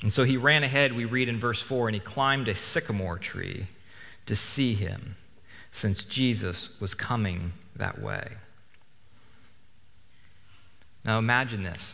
And 0.02 0.12
so 0.12 0.22
he 0.22 0.36
ran 0.36 0.62
ahead, 0.62 0.92
we 0.92 1.04
read 1.04 1.28
in 1.28 1.40
verse 1.40 1.60
4, 1.60 1.88
and 1.88 1.96
he 1.96 2.00
climbed 2.00 2.46
a 2.46 2.54
sycamore 2.54 3.18
tree 3.18 3.66
to 4.26 4.36
see 4.36 4.74
him 4.74 5.16
since 5.76 6.04
Jesus 6.04 6.70
was 6.80 6.94
coming 6.94 7.52
that 7.76 8.00
way. 8.00 8.30
Now 11.04 11.18
imagine 11.18 11.64
this. 11.64 11.92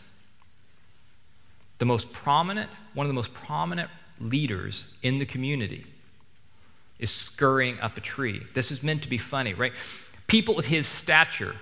The 1.79 1.85
most 1.85 2.13
prominent, 2.13 2.69
one 2.93 3.05
of 3.05 3.09
the 3.09 3.13
most 3.13 3.33
prominent 3.33 3.89
leaders 4.21 4.85
in 5.01 5.19
the 5.19 5.25
community 5.25 5.85
is 6.97 7.11
scurrying 7.11 7.77
up 7.81 7.97
a 7.97 7.99
tree. 7.99 8.43
This 8.53 8.71
is 8.71 8.81
meant 8.81 9.01
to 9.01 9.09
be 9.09 9.17
funny, 9.17 9.53
right? 9.53 9.73
People 10.27 10.57
of 10.57 10.67
his 10.67 10.87
stature, 10.87 11.57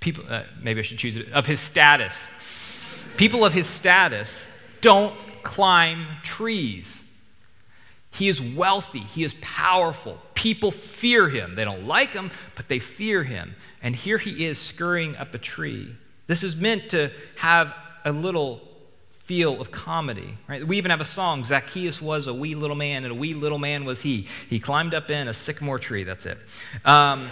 people, 0.00 0.24
uh, 0.30 0.44
maybe 0.62 0.80
I 0.80 0.82
should 0.82 0.96
choose 0.96 1.18
it, 1.18 1.30
of 1.30 1.46
his 1.46 1.60
status, 1.60 2.26
people 3.18 3.44
of 3.44 3.52
his 3.52 3.66
status 3.66 4.46
don't 4.80 5.14
climb 5.42 6.06
trees. 6.22 7.04
He 8.10 8.28
is 8.28 8.40
wealthy, 8.40 9.00
he 9.00 9.24
is 9.24 9.34
powerful. 9.42 10.18
People 10.40 10.70
fear 10.70 11.28
him. 11.28 11.54
They 11.54 11.64
don't 11.66 11.86
like 11.86 12.14
him, 12.14 12.30
but 12.54 12.68
they 12.68 12.78
fear 12.78 13.24
him. 13.24 13.56
And 13.82 13.94
here 13.94 14.16
he 14.16 14.46
is 14.46 14.58
scurrying 14.58 15.14
up 15.16 15.34
a 15.34 15.38
tree. 15.38 15.94
This 16.28 16.42
is 16.42 16.56
meant 16.56 16.88
to 16.92 17.10
have 17.36 17.74
a 18.06 18.10
little 18.10 18.62
feel 19.24 19.60
of 19.60 19.70
comedy. 19.70 20.38
Right? 20.48 20.66
We 20.66 20.78
even 20.78 20.92
have 20.92 21.02
a 21.02 21.04
song 21.04 21.44
Zacchaeus 21.44 22.00
was 22.00 22.26
a 22.26 22.32
wee 22.32 22.54
little 22.54 22.74
man, 22.74 23.04
and 23.04 23.12
a 23.12 23.14
wee 23.14 23.34
little 23.34 23.58
man 23.58 23.84
was 23.84 24.00
he. 24.00 24.28
He 24.48 24.58
climbed 24.58 24.94
up 24.94 25.10
in 25.10 25.28
a 25.28 25.34
sycamore 25.34 25.78
tree. 25.78 26.04
That's 26.04 26.24
it. 26.24 26.38
Um, 26.86 27.28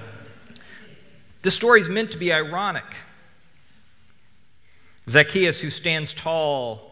this 1.42 1.54
story 1.54 1.78
is 1.78 1.88
meant 1.88 2.10
to 2.10 2.18
be 2.18 2.32
ironic. 2.32 2.96
Zacchaeus, 5.08 5.60
who 5.60 5.70
stands 5.70 6.12
tall 6.12 6.90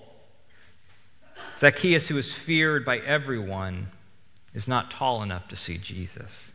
Zacchaeus, 1.58 2.06
who 2.06 2.16
is 2.18 2.32
feared 2.32 2.84
by 2.84 2.98
everyone, 2.98 3.88
is 4.58 4.66
not 4.66 4.90
tall 4.90 5.22
enough 5.22 5.46
to 5.46 5.54
see 5.54 5.78
Jesus. 5.78 6.50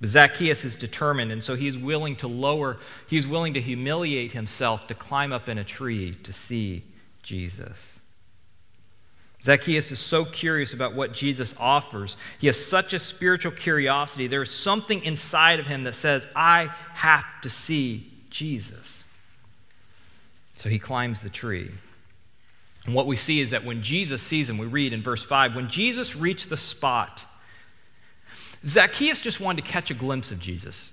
But 0.00 0.10
Zacchaeus 0.10 0.64
is 0.64 0.76
determined, 0.76 1.32
and 1.32 1.42
so 1.42 1.56
he 1.56 1.66
is 1.66 1.76
willing 1.76 2.14
to 2.16 2.28
lower, 2.28 2.78
he 3.08 3.18
is 3.18 3.26
willing 3.26 3.52
to 3.54 3.60
humiliate 3.60 4.30
himself 4.30 4.86
to 4.86 4.94
climb 4.94 5.32
up 5.32 5.48
in 5.48 5.58
a 5.58 5.64
tree 5.64 6.14
to 6.22 6.32
see 6.32 6.84
Jesus. 7.24 7.98
Zacchaeus 9.42 9.90
is 9.90 9.98
so 9.98 10.24
curious 10.24 10.72
about 10.72 10.94
what 10.94 11.12
Jesus 11.12 11.52
offers. 11.58 12.16
He 12.38 12.46
has 12.46 12.64
such 12.64 12.92
a 12.92 13.00
spiritual 13.00 13.52
curiosity. 13.52 14.28
There 14.28 14.42
is 14.42 14.50
something 14.50 15.02
inside 15.02 15.58
of 15.58 15.66
him 15.66 15.82
that 15.82 15.96
says, 15.96 16.28
I 16.36 16.70
have 16.94 17.24
to 17.42 17.50
see 17.50 18.12
Jesus. 18.30 19.02
So 20.52 20.68
he 20.68 20.78
climbs 20.78 21.22
the 21.22 21.28
tree. 21.28 21.72
And 22.86 22.94
what 22.94 23.06
we 23.06 23.16
see 23.16 23.40
is 23.40 23.50
that 23.50 23.64
when 23.64 23.82
Jesus 23.82 24.22
sees 24.22 24.48
him, 24.48 24.58
we 24.58 24.66
read 24.66 24.92
in 24.92 25.02
verse 25.02 25.24
5 25.24 25.54
when 25.56 25.68
Jesus 25.68 26.14
reached 26.14 26.48
the 26.48 26.56
spot, 26.56 27.24
Zacchaeus 28.66 29.20
just 29.20 29.40
wanted 29.40 29.64
to 29.64 29.70
catch 29.70 29.90
a 29.90 29.94
glimpse 29.94 30.30
of 30.30 30.38
Jesus. 30.38 30.92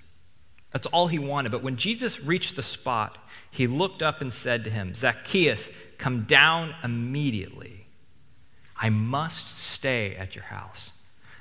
That's 0.71 0.87
all 0.87 1.07
he 1.07 1.19
wanted. 1.19 1.51
But 1.51 1.61
when 1.61 1.77
Jesus 1.77 2.19
reached 2.19 2.55
the 2.55 2.63
spot, 2.63 3.19
he 3.51 3.67
looked 3.67 4.01
up 4.01 4.21
and 4.21 4.33
said 4.33 4.63
to 4.63 4.71
him, 4.71 4.95
Zacchaeus, 4.95 5.69
come 5.99 6.23
down 6.23 6.73
immediately. 6.83 7.85
I 8.75 8.89
must 8.89 9.59
stay 9.59 10.15
at 10.15 10.35
your 10.35 10.45
house. 10.45 10.93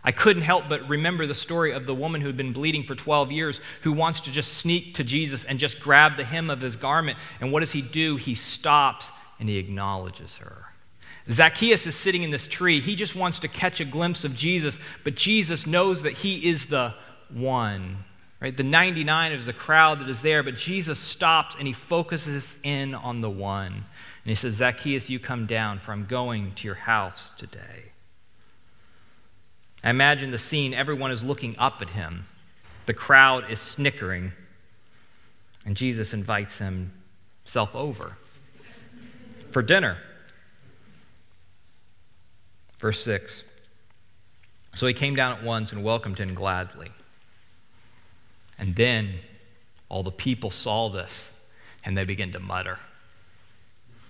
I 0.05 0.13
couldn't 0.13 0.43
help 0.43 0.69
but 0.69 0.87
remember 0.89 1.27
the 1.27 1.35
story 1.35 1.73
of 1.73 1.87
the 1.87 1.95
woman 1.95 2.21
who 2.21 2.27
had 2.27 2.37
been 2.37 2.53
bleeding 2.53 2.85
for 2.85 2.95
12 2.95 3.33
years 3.33 3.61
who 3.83 3.93
wants 3.93 4.21
to 4.21 4.31
just 4.31 4.55
sneak 4.55 4.95
to 4.95 5.05
Jesus 5.05 5.45
and 5.45 5.59
just 5.59 5.81
grab 5.81 6.17
the 6.17 6.25
hem 6.25 6.51
of 6.51 6.61
his 6.61 6.77
garment. 6.77 7.19
And 7.41 7.53
what 7.53 7.61
does 7.61 7.73
he 7.73 7.81
do? 7.81 8.17
He 8.17 8.35
stops 8.35 9.11
and 9.43 9.49
he 9.49 9.59
acknowledges 9.59 10.37
her. 10.37 10.67
Zacchaeus 11.29 11.85
is 11.89 11.97
sitting 11.97 12.23
in 12.23 12.31
this 12.31 12.47
tree. 12.47 12.81
He 12.81 12.95
just 12.95 13.17
wants 13.17 13.41
to 13.41 13.49
catch 13.49 13.81
a 13.81 13.85
glimpse 13.85 14.23
of 14.23 14.37
Jesus, 14.37 14.79
but 15.03 15.17
Jesus 15.17 15.67
knows 15.67 16.03
that 16.03 16.19
he 16.19 16.49
is 16.49 16.67
the 16.67 16.95
one. 17.29 18.05
Right? 18.41 18.57
The 18.57 18.63
99 18.63 19.33
is 19.33 19.45
the 19.45 19.53
crowd 19.53 19.99
that 19.99 20.09
is 20.09 20.23
there, 20.23 20.45
but 20.45 20.57
Jesus 20.57 21.01
stops 21.01 21.57
and 21.59 21.67
he 21.67 21.73
focuses 21.73 22.57
in 22.63 22.95
on 22.95 23.21
the 23.21 23.29
one. 23.29 23.73
And 23.73 23.85
he 24.27 24.37
says, 24.37 24.55
Zacchaeus, 24.55 25.11
you 25.11 25.19
come 25.19 25.47
down, 25.47 25.81
for 25.81 25.91
I'm 25.91 26.07
going 26.07 26.55
to 26.55 26.69
your 26.69 26.77
house 26.77 27.33
today. 27.37 27.91
I 29.83 29.91
imagine 29.91 30.31
the 30.31 30.39
scene 30.39 30.73
everyone 30.73 31.11
is 31.11 31.25
looking 31.25 31.59
up 31.59 31.83
at 31.83 31.91
him, 31.91 32.27
the 32.87 32.95
crowd 32.95 33.51
is 33.51 33.59
snickering, 33.59 34.35
and 35.67 35.77
Jesus 35.77 36.15
invites 36.15 36.59
himself 36.59 37.75
over 37.75 38.19
for 39.53 39.63
dinner. 39.63 39.99
Verse 42.79 43.03
6 43.05 43.45
So 44.75 44.87
he 44.87 44.95
came 44.95 45.15
down 45.15 45.33
at 45.33 45.43
once 45.43 45.73
and 45.73 45.85
welcomed 45.85 46.19
him 46.19 46.35
gladly. 46.35 46.93
And 48.59 48.77
then 48.77 49.15
all 49.89 50.03
the 50.03 50.11
people 50.11 50.51
saw 50.51 50.89
this 50.89 51.31
and 51.85 51.97
they 51.97 52.05
began 52.05 52.33
to 52.33 52.41
mutter. 52.41 52.79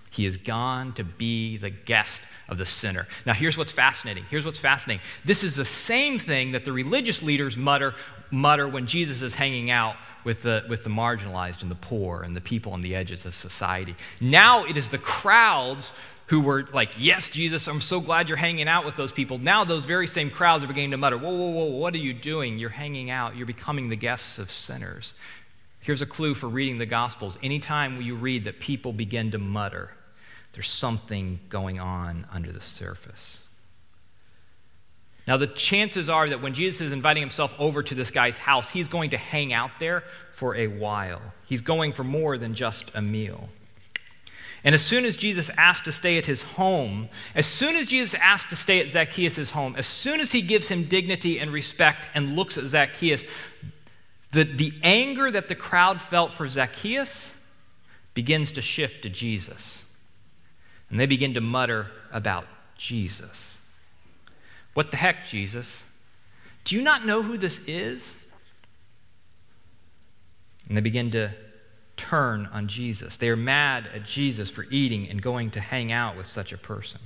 He 0.09 0.25
is 0.27 0.37
gone 0.37 0.93
to 0.93 1.03
be 1.03 1.57
the 1.57 1.71
guest 1.71 2.21
of 2.47 2.59
the 2.59 2.67
sinner. 2.67 3.07
Now, 3.25 3.33
here's 3.33 3.57
what's 3.57 3.71
fascinating. 3.71 4.25
Here's 4.29 4.45
what's 4.45 4.59
fascinating. 4.59 5.03
This 5.25 5.43
is 5.43 5.55
the 5.55 5.65
same 5.65 6.19
thing 6.19 6.51
that 6.51 6.65
the 6.65 6.71
religious 6.71 7.23
leaders 7.23 7.57
mutter, 7.57 7.95
mutter 8.29 8.67
when 8.67 8.85
Jesus 8.85 9.23
is 9.23 9.33
hanging 9.33 9.71
out 9.71 9.95
with 10.23 10.43
the, 10.43 10.63
with 10.69 10.83
the 10.83 10.89
marginalized 10.89 11.61
and 11.61 11.69
the 11.69 11.75
poor 11.75 12.21
and 12.21 12.35
the 12.35 12.41
people 12.41 12.73
on 12.73 12.81
the 12.81 12.95
edges 12.95 13.25
of 13.25 13.35
society. 13.35 13.95
Now 14.19 14.65
it 14.65 14.77
is 14.77 14.89
the 14.89 14.97
crowds 14.97 15.91
who 16.27 16.39
were 16.41 16.65
like, 16.73 16.91
Yes, 16.97 17.29
Jesus, 17.29 17.67
I'm 17.67 17.81
so 17.81 17.99
glad 17.99 18.27
you're 18.27 18.37
hanging 18.37 18.67
out 18.67 18.85
with 18.85 18.95
those 18.95 19.11
people. 19.11 19.37
Now 19.37 19.63
those 19.63 19.83
very 19.83 20.07
same 20.07 20.29
crowds 20.29 20.63
are 20.63 20.67
beginning 20.67 20.91
to 20.91 20.97
mutter, 20.97 21.17
Whoa, 21.17 21.33
whoa, 21.33 21.49
whoa, 21.49 21.65
what 21.65 21.93
are 21.93 21.99
you 21.99 22.13
doing? 22.13 22.57
You're 22.57 22.69
hanging 22.69 23.09
out. 23.09 23.35
You're 23.35 23.45
becoming 23.45 23.89
the 23.89 23.95
guests 23.95 24.39
of 24.39 24.51
sinners. 24.51 25.13
Here's 25.79 26.01
a 26.01 26.05
clue 26.05 26.33
for 26.33 26.47
reading 26.47 26.77
the 26.77 26.85
Gospels. 26.85 27.37
Anytime 27.43 28.01
you 28.01 28.15
read 28.15 28.45
that 28.45 28.61
people 28.61 28.93
begin 28.93 29.31
to 29.31 29.37
mutter, 29.37 29.91
there's 30.53 30.69
something 30.69 31.41
going 31.49 31.79
on 31.79 32.25
under 32.31 32.53
the 32.53 32.61
surface. 32.61 33.39
Now, 35.25 35.37
the 35.37 35.47
chances 35.47 36.09
are 36.09 36.27
that 36.27 36.41
when 36.41 36.53
Jesus 36.53 36.81
is 36.81 36.91
inviting 36.91 37.21
himself 37.21 37.53
over 37.57 37.81
to 37.81 37.95
this 37.95 38.11
guy's 38.11 38.39
house, 38.39 38.69
he's 38.69 38.89
going 38.89 39.11
to 39.11 39.17
hang 39.17 39.53
out 39.53 39.71
there 39.79 40.03
for 40.33 40.55
a 40.55 40.67
while. 40.67 41.21
He's 41.45 41.61
going 41.61 41.93
for 41.93 42.03
more 42.03 42.37
than 42.37 42.55
just 42.55 42.91
a 42.93 43.01
meal. 43.01 43.49
And 44.65 44.73
as 44.73 44.83
soon 44.83 45.03
as 45.05 45.17
Jesus 45.17 45.49
asked 45.57 45.85
to 45.85 45.91
stay 45.91 46.17
at 46.17 46.25
his 46.25 46.41
home, 46.41 47.09
as 47.35 47.45
soon 47.45 47.75
as 47.75 47.87
Jesus 47.87 48.17
asked 48.21 48.49
to 48.49 48.55
stay 48.55 48.79
at 48.79 48.91
Zacchaeus' 48.91 49.49
home, 49.49 49.75
as 49.77 49.85
soon 49.85 50.21
as 50.21 50.31
he 50.31 50.41
gives 50.41 50.69
him 50.69 50.85
dignity 50.85 51.37
and 51.37 51.51
respect 51.51 52.07
and 52.13 52.35
looks 52.35 52.57
at 52.57 52.65
Zacchaeus, 52.65 53.23
the, 54.31 54.43
the 54.43 54.73
anger 54.81 55.29
that 55.31 55.49
the 55.49 55.55
crowd 55.55 56.01
felt 56.01 56.31
for 56.31 56.47
Zacchaeus 56.47 57.33
begins 58.13 58.51
to 58.53 58.61
shift 58.61 59.01
to 59.03 59.09
Jesus. 59.09 59.83
And 60.89 60.99
they 60.99 61.05
begin 61.05 61.33
to 61.33 61.41
mutter 61.41 61.91
about 62.11 62.45
Jesus. 62.77 63.52
What 64.73 64.91
the 64.91 64.97
heck, 64.97 65.27
Jesus? 65.27 65.83
Do 66.65 66.75
you 66.75 66.81
not 66.81 67.05
know 67.05 67.21
who 67.23 67.37
this 67.37 67.59
is? 67.67 68.17
And 70.67 70.77
they 70.77 70.81
begin 70.81 71.11
to 71.11 71.31
turn 71.97 72.47
on 72.47 72.67
Jesus. 72.67 73.17
They 73.17 73.29
are 73.29 73.35
mad 73.35 73.87
at 73.93 74.03
Jesus 74.05 74.49
for 74.49 74.65
eating 74.71 75.07
and 75.09 75.21
going 75.21 75.51
to 75.51 75.59
hang 75.59 75.91
out 75.91 76.17
with 76.17 76.25
such 76.25 76.51
a 76.51 76.57
person. 76.57 76.99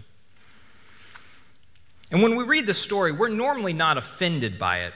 And 2.09 2.23
when 2.23 2.35
we 2.35 2.43
read 2.45 2.67
the 2.67 2.73
story, 2.73 3.11
we're 3.11 3.27
normally 3.27 3.73
not 3.73 3.97
offended 3.97 4.57
by 4.57 4.79
it. 4.79 4.93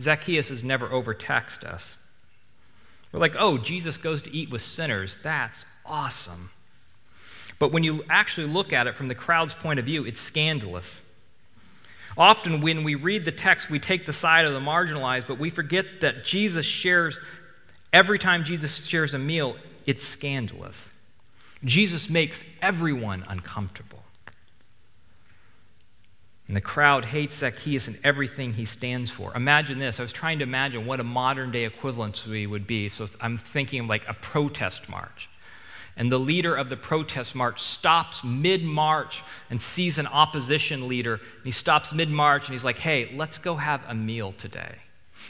Zacchaeus 0.00 0.48
has 0.48 0.62
never 0.62 0.90
overtaxed 0.90 1.64
us. 1.64 1.96
We're 3.12 3.20
like, 3.20 3.36
oh, 3.38 3.58
Jesus 3.58 3.96
goes 3.96 4.22
to 4.22 4.34
eat 4.34 4.50
with 4.50 4.62
sinners. 4.62 5.18
That's 5.22 5.64
awesome. 5.84 6.50
But 7.58 7.70
when 7.70 7.84
you 7.84 8.04
actually 8.08 8.46
look 8.46 8.72
at 8.72 8.86
it 8.86 8.96
from 8.96 9.08
the 9.08 9.14
crowd's 9.14 9.54
point 9.54 9.78
of 9.78 9.84
view, 9.84 10.04
it's 10.04 10.20
scandalous. 10.20 11.02
Often, 12.16 12.60
when 12.60 12.84
we 12.84 12.94
read 12.94 13.24
the 13.24 13.32
text, 13.32 13.70
we 13.70 13.78
take 13.78 14.06
the 14.06 14.12
side 14.12 14.44
of 14.44 14.52
the 14.52 14.60
marginalized, 14.60 15.26
but 15.26 15.38
we 15.38 15.50
forget 15.50 16.00
that 16.00 16.24
Jesus 16.24 16.66
shares, 16.66 17.18
every 17.92 18.18
time 18.18 18.44
Jesus 18.44 18.84
shares 18.84 19.14
a 19.14 19.18
meal, 19.18 19.56
it's 19.86 20.06
scandalous. 20.06 20.90
Jesus 21.64 22.10
makes 22.10 22.44
everyone 22.60 23.24
uncomfortable. 23.28 24.02
And 26.48 26.56
the 26.56 26.60
crowd 26.60 27.06
hates 27.06 27.36
Zacchaeus 27.36 27.88
and 27.88 27.98
everything 28.04 28.54
he 28.54 28.66
stands 28.66 29.10
for. 29.10 29.34
Imagine 29.34 29.78
this. 29.78 29.98
I 29.98 30.02
was 30.02 30.12
trying 30.12 30.38
to 30.40 30.42
imagine 30.42 30.84
what 30.84 31.00
a 31.00 31.04
modern 31.04 31.50
day 31.50 31.68
equivalency 31.68 32.46
would 32.48 32.66
be. 32.66 32.88
So 32.88 33.08
I'm 33.20 33.38
thinking 33.38 33.86
like 33.86 34.06
a 34.06 34.12
protest 34.12 34.88
march 34.88 35.30
and 35.96 36.10
the 36.10 36.18
leader 36.18 36.54
of 36.54 36.68
the 36.68 36.76
protest 36.76 37.34
march 37.34 37.62
stops 37.62 38.24
mid 38.24 38.64
march 38.64 39.22
and 39.50 39.60
sees 39.60 39.98
an 39.98 40.06
opposition 40.06 40.88
leader. 40.88 41.14
And 41.14 41.44
he 41.44 41.50
stops 41.50 41.92
mid 41.92 42.10
march 42.10 42.46
and 42.46 42.54
he's 42.54 42.64
like, 42.64 42.78
hey, 42.78 43.12
let's 43.14 43.38
go 43.38 43.56
have 43.56 43.82
a 43.86 43.94
meal 43.94 44.32
today. 44.32 44.76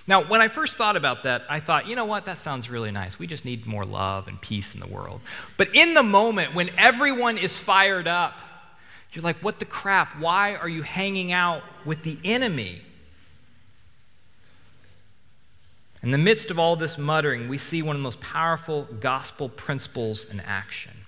Now, 0.07 0.25
when 0.25 0.41
I 0.41 0.49
first 0.49 0.79
thought 0.79 0.97
about 0.97 1.25
that, 1.25 1.43
I 1.49 1.61
thought, 1.61 1.87
you 1.87 1.95
know 1.97 2.05
what, 2.05 2.25
that 2.25 2.39
sounds 2.39 2.71
really 2.71 2.91
nice. 2.91 3.19
We 3.19 3.27
just 3.27 3.45
need 3.45 3.67
more 3.67 3.85
love 3.85 4.27
and 4.27 4.41
peace 4.41 4.75
in 4.75 4.81
the 4.81 4.87
world. 4.87 5.21
But 5.57 5.75
in 5.75 5.95
the 5.95 6.03
moment 6.03 6.55
when 6.55 6.71
everyone 6.79 7.39
is 7.39 7.57
fired 7.57 8.09
up, 8.09 8.35
you're 9.13 9.23
like, 9.23 9.39
what 9.43 9.59
the 9.59 9.65
crap? 9.67 10.19
Why 10.19 10.55
are 10.55 10.69
you 10.69 10.83
hanging 10.83 11.33
out 11.33 11.63
with 11.85 12.03
the 12.03 12.19
enemy? 12.25 12.83
In 16.03 16.11
the 16.11 16.19
midst 16.19 16.51
of 16.51 16.59
all 16.59 16.75
this 16.75 16.99
muttering, 16.99 17.49
we 17.49 17.59
see 17.59 17.81
one 17.81 17.95
of 17.95 18.01
the 18.01 18.05
most 18.05 18.21
powerful 18.21 18.89
gospel 18.99 19.49
principles 19.49 20.25
in 20.25 20.41
action. 20.41 21.07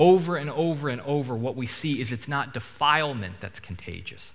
Over 0.00 0.36
and 0.36 0.50
over 0.50 0.88
and 0.88 1.00
over, 1.02 1.36
what 1.36 1.54
we 1.54 1.66
see 1.66 2.00
is 2.00 2.10
it's 2.10 2.28
not 2.28 2.54
defilement 2.54 3.36
that's 3.40 3.60
contagious, 3.60 4.32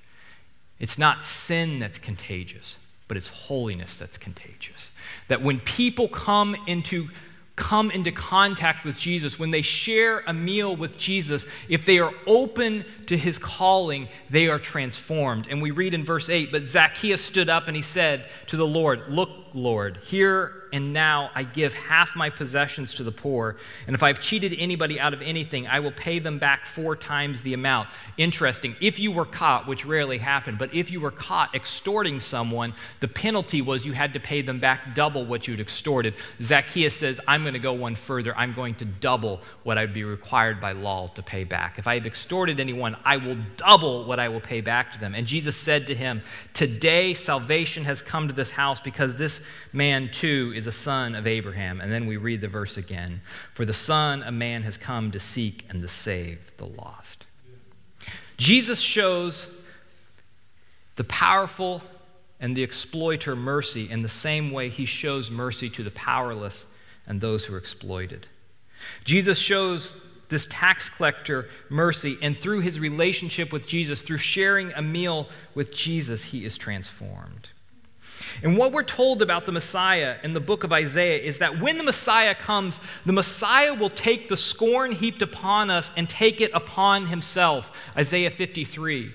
it's 0.79 0.97
not 0.97 1.23
sin 1.23 1.79
that's 1.79 1.97
contagious, 1.97 2.77
but 3.07 3.17
it's 3.17 3.27
holiness 3.27 3.97
that's 3.97 4.17
contagious. 4.17 4.91
That 5.27 5.41
when 5.41 5.59
people 5.59 6.07
come 6.07 6.55
into 6.67 7.09
come 7.57 7.91
into 7.91 8.11
contact 8.11 8.85
with 8.85 8.97
Jesus, 8.97 9.37
when 9.37 9.51
they 9.51 9.63
share 9.63 10.19
a 10.27 10.33
meal 10.33 10.75
with 10.75 10.97
Jesus, 10.97 11.45
if 11.67 11.85
they 11.85 11.99
are 11.99 12.13
open 12.25 12.85
to 13.07 13.17
his 13.17 13.37
calling, 13.37 14.07
they 14.29 14.47
are 14.47 14.59
transformed. 14.59 15.47
And 15.49 15.61
we 15.61 15.71
read 15.71 15.93
in 15.93 16.05
verse 16.05 16.29
8 16.29 16.51
But 16.51 16.65
Zacchaeus 16.65 17.21
stood 17.21 17.49
up 17.49 17.67
and 17.67 17.75
he 17.75 17.81
said 17.81 18.29
to 18.47 18.55
the 18.55 18.65
Lord, 18.65 19.09
Look, 19.09 19.29
Lord, 19.53 19.99
here 20.05 20.56
and 20.77 20.93
now 20.93 21.31
I 21.33 21.41
give 21.41 21.73
half 21.73 22.15
my 22.15 22.29
possessions 22.29 22.93
to 22.93 23.03
the 23.03 23.11
poor, 23.11 23.57
and 23.87 23.95
if 23.95 24.03
I've 24.03 24.19
cheated 24.19 24.55
anybody 24.59 24.99
out 24.99 25.11
of 25.11 25.23
anything, 25.23 25.65
I 25.65 25.79
will 25.79 25.91
pay 25.91 26.19
them 26.19 26.37
back 26.37 26.67
four 26.67 26.95
times 26.95 27.41
the 27.41 27.55
amount. 27.55 27.89
Interesting. 28.15 28.75
If 28.79 28.99
you 28.99 29.11
were 29.11 29.25
caught, 29.25 29.67
which 29.67 29.85
rarely 29.85 30.19
happened, 30.19 30.59
but 30.59 30.71
if 30.75 30.91
you 30.91 30.99
were 30.99 31.09
caught 31.09 31.55
extorting 31.55 32.19
someone, 32.19 32.75
the 32.99 33.07
penalty 33.07 33.59
was 33.59 33.87
you 33.87 33.93
had 33.93 34.13
to 34.13 34.19
pay 34.19 34.43
them 34.43 34.59
back 34.59 34.93
double 34.93 35.25
what 35.25 35.47
you'd 35.47 35.59
extorted. 35.59 36.13
Zacchaeus 36.43 36.95
says, 36.95 37.19
I'm 37.27 37.41
going 37.41 37.53
to 37.53 37.59
go 37.59 37.73
one 37.73 37.95
further. 37.95 38.37
I'm 38.37 38.53
going 38.53 38.75
to 38.75 38.85
double 38.85 39.41
what 39.63 39.79
I'd 39.79 39.95
be 39.95 40.03
required 40.03 40.61
by 40.61 40.73
law 40.73 41.07
to 41.07 41.23
pay 41.23 41.43
back. 41.43 41.79
If 41.79 41.87
I 41.87 41.95
have 41.95 42.05
extorted 42.05 42.59
anyone, 42.59 42.97
I 43.03 43.17
will 43.17 43.37
double 43.55 44.05
what 44.05 44.19
I 44.19 44.29
will 44.29 44.41
pay 44.41 44.61
back 44.61 44.91
to 44.91 44.99
them. 44.99 45.15
And 45.15 45.25
Jesus 45.25 45.57
said 45.57 45.87
to 45.87 45.95
him, 45.95 46.21
Today 46.53 47.15
salvation 47.15 47.85
has 47.85 48.03
come 48.03 48.27
to 48.27 48.33
this 48.33 48.51
house 48.51 48.79
because 48.79 49.15
this 49.15 49.41
man 49.73 50.11
too 50.11 50.53
is 50.55 50.66
a 50.67 50.71
son 50.71 51.15
of 51.15 51.25
Abraham. 51.25 51.81
And 51.81 51.91
then 51.91 52.05
we 52.05 52.17
read 52.17 52.41
the 52.41 52.47
verse 52.47 52.77
again 52.77 53.21
For 53.53 53.65
the 53.65 53.73
Son 53.73 54.23
of 54.23 54.33
Man 54.33 54.63
has 54.63 54.77
come 54.77 55.11
to 55.11 55.19
seek 55.19 55.65
and 55.69 55.81
to 55.81 55.87
save 55.87 56.55
the 56.57 56.65
lost. 56.65 57.25
Jesus 58.37 58.79
shows 58.79 59.47
the 60.95 61.03
powerful 61.03 61.81
and 62.39 62.55
the 62.55 62.63
exploiter 62.63 63.35
mercy 63.35 63.89
in 63.89 64.03
the 64.03 64.09
same 64.09 64.51
way 64.51 64.69
he 64.69 64.85
shows 64.85 65.31
mercy 65.31 65.69
to 65.71 65.83
the 65.83 65.91
powerless 65.91 66.65
and 67.07 67.19
those 67.19 67.45
who 67.45 67.55
are 67.55 67.57
exploited. 67.57 68.27
Jesus 69.03 69.39
shows 69.39 69.93
this 70.29 70.47
tax 70.49 70.89
collector 70.89 71.49
mercy, 71.69 72.17
and 72.21 72.37
through 72.37 72.59
his 72.61 72.79
relationship 72.79 73.53
with 73.53 73.65
Jesus, 73.65 74.01
through 74.01 74.17
sharing 74.17 74.73
a 74.73 74.81
meal 74.81 75.29
with 75.55 75.73
Jesus, 75.73 76.25
he 76.25 76.43
is 76.45 76.57
transformed. 76.57 77.49
And 78.43 78.57
what 78.57 78.71
we're 78.71 78.83
told 78.83 79.21
about 79.21 79.45
the 79.45 79.51
Messiah 79.51 80.17
in 80.23 80.33
the 80.33 80.39
book 80.39 80.63
of 80.63 80.71
Isaiah 80.71 81.19
is 81.21 81.39
that 81.39 81.59
when 81.59 81.77
the 81.77 81.83
Messiah 81.83 82.35
comes, 82.35 82.79
the 83.05 83.13
Messiah 83.13 83.73
will 83.73 83.89
take 83.89 84.29
the 84.29 84.37
scorn 84.37 84.91
heaped 84.91 85.21
upon 85.21 85.69
us 85.69 85.91
and 85.95 86.09
take 86.09 86.41
it 86.41 86.51
upon 86.53 87.07
himself. 87.07 87.71
Isaiah 87.97 88.31
53. 88.31 89.11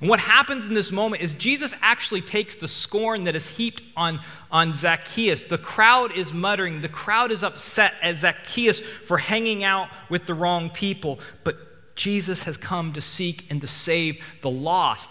And 0.00 0.08
what 0.08 0.20
happens 0.20 0.66
in 0.66 0.72
this 0.72 0.90
moment 0.90 1.22
is 1.22 1.34
Jesus 1.34 1.74
actually 1.82 2.22
takes 2.22 2.54
the 2.54 2.68
scorn 2.68 3.24
that 3.24 3.36
is 3.36 3.46
heaped 3.46 3.82
on, 3.96 4.20
on 4.50 4.74
Zacchaeus. 4.74 5.44
The 5.44 5.58
crowd 5.58 6.16
is 6.16 6.32
muttering, 6.32 6.80
the 6.80 6.88
crowd 6.88 7.30
is 7.30 7.42
upset 7.42 7.94
at 8.02 8.18
Zacchaeus 8.18 8.80
for 9.04 9.18
hanging 9.18 9.62
out 9.62 9.88
with 10.08 10.24
the 10.24 10.34
wrong 10.34 10.70
people. 10.70 11.20
But 11.44 11.96
Jesus 11.96 12.44
has 12.44 12.56
come 12.56 12.94
to 12.94 13.02
seek 13.02 13.44
and 13.50 13.60
to 13.60 13.66
save 13.66 14.24
the 14.40 14.50
lost, 14.50 15.10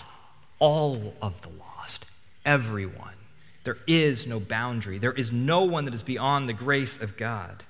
all 0.58 1.14
of 1.22 1.40
the 1.42 1.50
lost, 1.50 2.06
everyone. 2.44 3.19
There 3.70 3.78
is 3.86 4.26
no 4.26 4.40
boundary, 4.40 4.98
there 4.98 5.14
is 5.14 5.32
no 5.32 5.62
one 5.62 5.86
that 5.86 5.94
is 5.94 6.02
beyond 6.02 6.50
the 6.50 6.54
grace 6.54 6.98
of 7.00 7.16
God. 7.16 7.66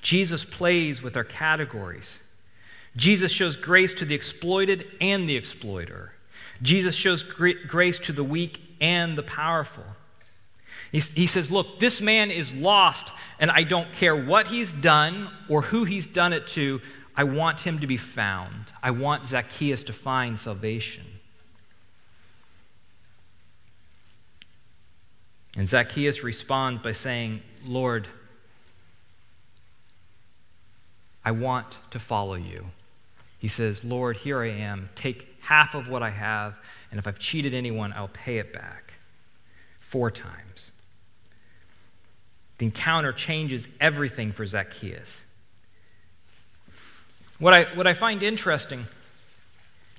Jesus 0.00 0.46
plays 0.46 1.02
with 1.02 1.14
our 1.14 1.22
categories. 1.22 2.20
Jesus 2.96 3.30
shows 3.30 3.54
grace 3.54 3.92
to 3.92 4.06
the 4.06 4.14
exploited 4.14 4.86
and 4.98 5.28
the 5.28 5.36
exploiter. 5.36 6.14
Jesus 6.62 6.94
shows 6.94 7.22
grace 7.22 7.98
to 7.98 8.14
the 8.14 8.24
weak 8.24 8.62
and 8.80 9.18
the 9.18 9.22
powerful. 9.22 9.84
He, 10.90 11.00
he 11.00 11.26
says, 11.26 11.50
Look, 11.50 11.80
this 11.80 12.00
man 12.00 12.30
is 12.30 12.54
lost, 12.54 13.12
and 13.38 13.50
I 13.50 13.62
don't 13.64 13.92
care 13.92 14.16
what 14.16 14.48
he's 14.48 14.72
done 14.72 15.28
or 15.50 15.60
who 15.60 15.84
he's 15.84 16.06
done 16.06 16.32
it 16.32 16.46
to. 16.48 16.80
I 17.14 17.24
want 17.24 17.60
him 17.60 17.78
to 17.80 17.86
be 17.86 17.98
found. 17.98 18.72
I 18.82 18.90
want 18.90 19.28
Zacchaeus 19.28 19.82
to 19.82 19.92
find 19.92 20.38
salvation. 20.38 21.11
And 25.56 25.68
Zacchaeus 25.68 26.22
responds 26.22 26.82
by 26.82 26.92
saying, 26.92 27.42
Lord, 27.64 28.08
I 31.24 31.30
want 31.30 31.66
to 31.90 31.98
follow 31.98 32.34
you. 32.34 32.66
He 33.38 33.48
says, 33.48 33.84
Lord, 33.84 34.18
here 34.18 34.40
I 34.40 34.48
am. 34.48 34.88
Take 34.94 35.36
half 35.40 35.74
of 35.74 35.88
what 35.88 36.02
I 36.02 36.10
have, 36.10 36.58
and 36.90 36.98
if 36.98 37.06
I've 37.06 37.18
cheated 37.18 37.54
anyone, 37.54 37.92
I'll 37.92 38.08
pay 38.08 38.38
it 38.38 38.52
back. 38.52 38.94
Four 39.80 40.10
times. 40.10 40.70
The 42.58 42.66
encounter 42.66 43.12
changes 43.12 43.66
everything 43.80 44.32
for 44.32 44.46
Zacchaeus. 44.46 45.24
What 47.38 47.52
I, 47.52 47.64
what 47.74 47.88
I 47.88 47.94
find 47.94 48.22
interesting 48.22 48.86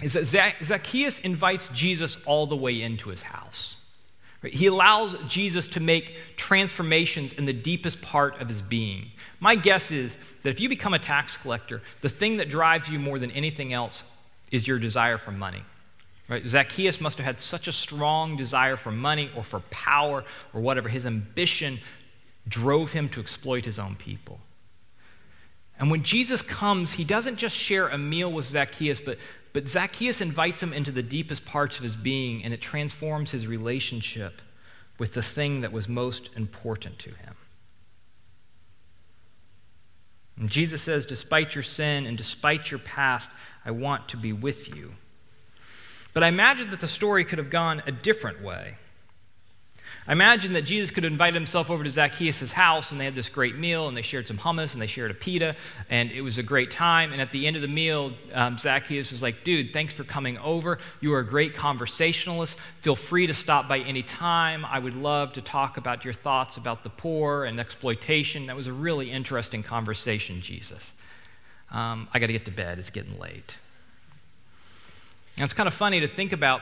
is 0.02 0.14
that 0.14 0.56
Zacchaeus 0.64 1.20
invites 1.20 1.68
Jesus 1.70 2.18
all 2.26 2.48
the 2.48 2.56
way 2.56 2.82
into 2.82 3.10
his 3.10 3.24
house. 3.24 3.76
He 4.52 4.66
allows 4.68 5.16
Jesus 5.28 5.68
to 5.70 5.80
make 5.80 6.16
transformations 6.36 7.32
in 7.32 7.46
the 7.46 7.54
deepest 7.54 8.02
part 8.02 8.42
of 8.42 8.50
his 8.50 8.62
being. 8.62 9.12
My 9.40 9.56
guess 9.56 9.90
is 9.90 10.18
that 10.44 10.50
if 10.50 10.60
you 10.60 10.68
become 10.68 10.94
a 10.94 11.00
tax 11.00 11.38
collector, 11.38 11.82
the 12.02 12.10
thing 12.10 12.38
that 12.38 12.50
drives 12.50 12.90
you 12.90 13.00
more 13.00 13.20
than 13.20 13.32
anything 13.32 13.72
else 13.72 14.04
is 14.52 14.68
your 14.68 14.80
desire 14.80 15.18
for 15.18 15.32
money. 15.32 15.64
Right? 16.28 16.48
Zacchaeus 16.48 17.02
must 17.02 17.18
have 17.18 17.26
had 17.26 17.40
such 17.40 17.68
a 17.68 17.72
strong 17.72 18.38
desire 18.38 18.78
for 18.78 18.92
money 18.92 19.32
or 19.36 19.44
for 19.44 19.60
power 19.70 20.24
or 20.54 20.62
whatever. 20.62 20.90
His 20.90 21.06
ambition 21.06 21.80
drove 22.48 22.92
him 22.92 23.10
to 23.10 23.20
exploit 23.20 23.66
his 23.66 23.80
own 23.80 23.96
people. 23.96 24.40
And 25.80 25.90
when 25.90 26.04
Jesus 26.04 26.42
comes, 26.42 26.94
he 26.94 27.04
doesn't 27.04 27.38
just 27.38 27.56
share 27.56 27.88
a 27.88 27.98
meal 27.98 28.32
with 28.32 28.48
Zacchaeus, 28.48 29.00
but, 29.00 29.18
but 29.54 29.70
Zacchaeus 29.70 30.20
invites 30.20 30.62
him 30.64 30.74
into 30.74 30.92
the 30.92 31.04
deepest 31.04 31.46
parts 31.46 31.78
of 31.78 31.84
his 31.84 31.96
being, 31.96 32.44
and 32.44 32.54
it 32.54 32.62
transforms 32.62 33.32
his 33.32 33.46
relationship 33.46 34.42
with 34.98 35.14
the 35.14 35.24
thing 35.24 35.62
that 35.62 35.72
was 35.72 35.88
most 35.88 36.30
important 36.36 36.98
to 37.00 37.12
him. 37.12 37.36
And 40.40 40.50
Jesus 40.50 40.82
says, 40.82 41.06
Despite 41.06 41.54
your 41.54 41.64
sin 41.64 42.08
and 42.08 42.18
despite 42.18 42.72
your 42.72 42.80
past, 42.80 43.30
I 43.64 43.72
want 43.72 44.10
to 44.10 44.18
be 44.18 44.34
with 44.34 44.76
you. 44.76 44.96
But 46.14 46.24
I 46.24 46.28
imagine 46.28 46.72
that 46.72 46.80
the 46.80 46.88
story 46.88 47.24
could 47.24 47.38
have 47.38 47.50
gone 47.50 47.84
a 47.86 47.92
different 47.92 48.44
way. 48.44 48.78
I 50.08 50.12
imagine 50.12 50.54
that 50.54 50.64
Jesus 50.64 50.92
could 50.92 51.06
invite 51.06 51.34
himself 51.34 51.70
over 51.70 51.84
to 51.84 51.90
Zacchaeus' 51.90 52.52
house 52.52 52.92
and 52.92 53.00
they 53.00 53.06
had 53.06 53.16
this 53.16 53.30
great 53.30 53.56
meal 53.56 53.88
and 53.88 53.96
they 53.96 54.02
shared 54.02 54.28
some 54.28 54.38
hummus 54.38 54.74
and 54.74 54.82
they 54.82 54.88
shared 54.88 55.12
a 55.12 55.14
pita 55.14 55.56
and 55.90 56.12
it 56.12 56.22
was 56.22 56.38
a 56.38 56.44
great 56.44 56.72
time. 56.72 57.14
And 57.14 57.22
at 57.22 57.32
the 57.32 57.48
end 57.48 57.56
of 57.56 57.62
the 57.62 57.68
meal, 57.68 58.14
um, 58.34 58.58
Zacchaeus 58.58 59.12
was 59.12 59.22
like, 59.22 59.44
Dude, 59.44 59.72
thanks 59.72 59.94
for 59.94 60.04
coming 60.04 60.38
over. 60.40 60.78
You 61.00 61.14
are 61.14 61.20
a 61.20 61.26
great 61.26 61.56
conversationalist. 61.56 62.58
Feel 62.82 62.96
free 62.96 63.28
to 63.28 63.34
stop 63.34 63.70
by 63.70 63.80
any 63.80 64.04
time. 64.04 64.66
I 64.66 64.80
would 64.80 64.96
love 64.96 65.34
to 65.34 65.42
talk 65.42 65.78
about 65.78 66.04
your 66.04 66.14
thoughts 66.14 66.58
about 66.58 66.84
the 66.84 66.90
poor 66.90 67.46
and 67.46 67.60
exploitation. 67.60 68.48
That 68.48 68.56
was 68.56 68.68
a 68.68 68.74
really 68.74 69.10
interesting 69.10 69.64
conversation, 69.64 70.42
Jesus. 70.42 70.94
Um, 71.72 72.10
I 72.14 72.20
got 72.20 72.28
to 72.28 72.34
get 72.34 72.46
to 72.46 72.52
bed. 72.52 72.78
It's 72.78 72.90
getting 72.90 73.18
late. 73.18 73.56
And 75.38 75.46
it's 75.46 75.54
kind 75.54 75.68
of 75.68 75.74
funny 75.74 76.00
to 76.00 76.08
think 76.08 76.32
about, 76.32 76.62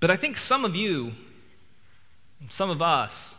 but 0.00 0.10
I 0.10 0.16
think 0.16 0.36
some 0.36 0.64
of 0.64 0.74
you 0.74 1.12
some 2.50 2.70
of 2.70 2.82
us 2.82 3.34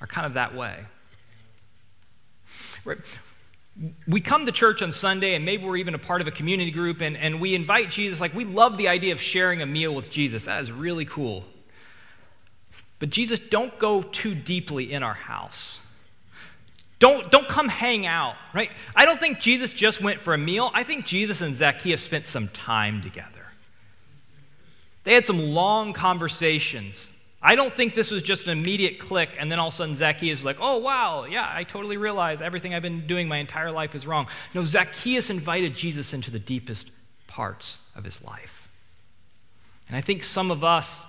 are 0.00 0.06
kind 0.06 0.26
of 0.26 0.34
that 0.34 0.54
way. 0.54 0.84
We 4.06 4.20
come 4.20 4.46
to 4.46 4.52
church 4.52 4.80
on 4.80 4.92
Sunday, 4.92 5.34
and 5.34 5.44
maybe 5.44 5.64
we're 5.64 5.76
even 5.76 5.94
a 5.94 5.98
part 5.98 6.20
of 6.20 6.26
a 6.26 6.30
community 6.30 6.70
group, 6.70 7.00
and, 7.00 7.16
and 7.16 7.40
we 7.40 7.54
invite 7.54 7.90
Jesus. 7.90 8.20
Like, 8.20 8.34
we 8.34 8.44
love 8.44 8.78
the 8.78 8.88
idea 8.88 9.12
of 9.12 9.20
sharing 9.20 9.60
a 9.60 9.66
meal 9.66 9.94
with 9.94 10.10
Jesus. 10.10 10.44
That 10.44 10.62
is 10.62 10.72
really 10.72 11.04
cool. 11.04 11.44
But 12.98 13.10
Jesus, 13.10 13.38
don't 13.38 13.78
go 13.78 14.02
too 14.02 14.34
deeply 14.34 14.92
in 14.92 15.02
our 15.02 15.14
house. 15.14 15.80
Don't, 16.98 17.30
don't 17.30 17.46
come 17.48 17.68
hang 17.68 18.06
out, 18.06 18.36
right? 18.54 18.70
I 18.94 19.04
don't 19.04 19.20
think 19.20 19.38
Jesus 19.38 19.74
just 19.74 20.00
went 20.00 20.20
for 20.20 20.32
a 20.32 20.38
meal. 20.38 20.70
I 20.72 20.82
think 20.82 21.04
Jesus 21.04 21.42
and 21.42 21.54
Zacchaeus 21.54 22.02
spent 22.02 22.24
some 22.24 22.48
time 22.48 23.02
together. 23.02 23.30
They 25.04 25.12
had 25.12 25.26
some 25.26 25.38
long 25.38 25.92
conversations 25.92 27.10
I 27.48 27.54
don't 27.54 27.72
think 27.72 27.94
this 27.94 28.10
was 28.10 28.24
just 28.24 28.48
an 28.48 28.50
immediate 28.50 28.98
click, 28.98 29.30
and 29.38 29.52
then 29.52 29.60
all 29.60 29.68
of 29.68 29.74
a 29.74 29.76
sudden 29.76 29.94
Zacchaeus 29.94 30.40
is 30.40 30.44
like, 30.44 30.56
oh, 30.60 30.78
wow, 30.78 31.26
yeah, 31.26 31.48
I 31.48 31.62
totally 31.62 31.96
realize 31.96 32.42
everything 32.42 32.74
I've 32.74 32.82
been 32.82 33.06
doing 33.06 33.28
my 33.28 33.36
entire 33.36 33.70
life 33.70 33.94
is 33.94 34.04
wrong. 34.04 34.26
No, 34.52 34.64
Zacchaeus 34.64 35.30
invited 35.30 35.76
Jesus 35.76 36.12
into 36.12 36.32
the 36.32 36.40
deepest 36.40 36.90
parts 37.28 37.78
of 37.94 38.02
his 38.02 38.20
life. 38.20 38.68
And 39.86 39.96
I 39.96 40.00
think 40.00 40.24
some 40.24 40.50
of 40.50 40.64
us, 40.64 41.04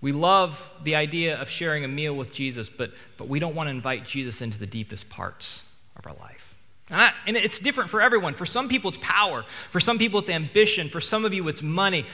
we 0.00 0.10
love 0.10 0.70
the 0.82 0.96
idea 0.96 1.38
of 1.38 1.50
sharing 1.50 1.84
a 1.84 1.88
meal 1.88 2.16
with 2.16 2.32
Jesus, 2.32 2.70
but, 2.70 2.92
but 3.18 3.28
we 3.28 3.38
don't 3.38 3.54
want 3.54 3.66
to 3.66 3.72
invite 3.72 4.06
Jesus 4.06 4.40
into 4.40 4.58
the 4.58 4.66
deepest 4.66 5.10
parts 5.10 5.64
of 5.96 6.06
our 6.06 6.14
life. 6.14 6.49
And 6.90 7.36
it's 7.36 7.58
different 7.58 7.90
for 7.90 8.00
everyone. 8.00 8.34
For 8.34 8.46
some 8.46 8.68
people, 8.68 8.90
it's 8.90 8.98
power. 9.00 9.44
For 9.70 9.80
some 9.80 9.98
people, 9.98 10.20
it's 10.20 10.30
ambition. 10.30 10.88
For 10.88 11.00
some 11.00 11.24
of 11.24 11.32
you, 11.32 11.46
it's 11.48 11.62
money. 11.62 12.06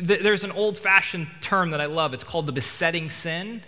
There's 0.00 0.44
an 0.44 0.52
old 0.52 0.78
fashioned 0.78 1.28
term 1.40 1.70
that 1.70 1.80
I 1.80 1.86
love. 1.86 2.14
It's 2.14 2.24
called 2.24 2.46
the 2.46 2.52
besetting 2.52 3.10
sin. 3.10 3.62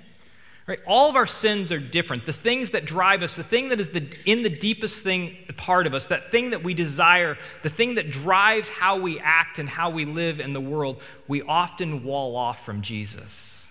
Right? 0.65 0.79
All 0.87 1.11
of 1.11 1.17
our 1.17 1.27
sins 1.27 1.73
are 1.73 1.81
different. 1.81 2.25
The 2.25 2.33
things 2.33 2.71
that 2.71 2.85
drive 2.85 3.23
us, 3.23 3.35
the 3.35 3.43
thing 3.43 3.71
that 3.71 3.81
is 3.81 3.89
the, 3.89 4.09
in 4.25 4.45
the 4.45 4.49
deepest 4.49 5.03
thing 5.03 5.37
part 5.57 5.89
of 5.89 5.95
us, 5.95 6.07
that 6.07 6.31
thing 6.31 6.51
that 6.51 6.63
we 6.63 6.73
desire, 6.73 7.37
the 7.65 7.69
thing 7.69 7.97
that 7.97 8.13
drives 8.13 8.69
how 8.69 8.97
we 8.97 9.19
act 9.19 9.59
and 9.59 9.69
how 9.69 9.91
we 9.91 10.05
live 10.05 10.39
in 10.39 10.53
the 10.53 10.61
world, 10.61 11.01
we 11.27 11.43
often 11.43 12.05
wall 12.05 12.37
off 12.37 12.65
from 12.65 12.81
Jesus. 12.81 13.67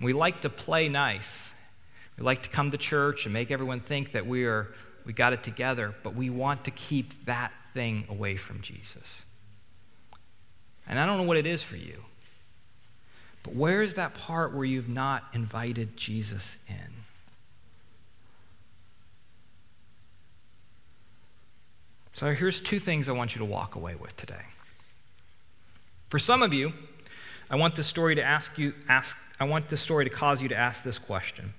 We 0.00 0.12
like 0.12 0.42
to 0.42 0.50
play 0.50 0.88
nice. 0.88 1.54
We 2.16 2.24
like 2.24 2.42
to 2.42 2.48
come 2.48 2.72
to 2.72 2.78
church 2.78 3.24
and 3.24 3.32
make 3.32 3.52
everyone 3.52 3.78
think 3.78 4.10
that 4.12 4.26
we 4.26 4.44
are 4.44 4.74
we 5.08 5.14
got 5.14 5.32
it 5.32 5.42
together, 5.42 5.94
but 6.02 6.14
we 6.14 6.28
want 6.28 6.64
to 6.66 6.70
keep 6.70 7.24
that 7.24 7.50
thing 7.72 8.04
away 8.10 8.36
from 8.36 8.60
Jesus. 8.60 9.22
And 10.86 11.00
I 11.00 11.06
don't 11.06 11.16
know 11.16 11.22
what 11.22 11.38
it 11.38 11.46
is 11.46 11.62
for 11.62 11.76
you, 11.76 12.04
but 13.42 13.54
where 13.54 13.80
is 13.80 13.94
that 13.94 14.12
part 14.12 14.54
where 14.54 14.66
you've 14.66 14.88
not 14.90 15.24
invited 15.32 15.96
Jesus 15.96 16.58
in? 16.68 17.04
So 22.12 22.34
here's 22.34 22.60
two 22.60 22.78
things 22.78 23.08
I 23.08 23.12
want 23.12 23.34
you 23.34 23.38
to 23.38 23.46
walk 23.46 23.76
away 23.76 23.94
with 23.94 24.14
today. 24.18 24.44
For 26.10 26.18
some 26.18 26.42
of 26.42 26.52
you, 26.52 26.74
I 27.50 27.56
want 27.56 27.76
this 27.76 27.86
story 27.86 28.14
to 28.16 28.22
ask 28.22 28.58
you 28.58 28.74
ask 28.90 29.16
I 29.40 29.44
want 29.44 29.70
this 29.70 29.80
story 29.80 30.04
to 30.04 30.10
cause 30.10 30.42
you 30.42 30.48
to 30.48 30.56
ask 30.56 30.82
this 30.82 30.98
question. 30.98 31.54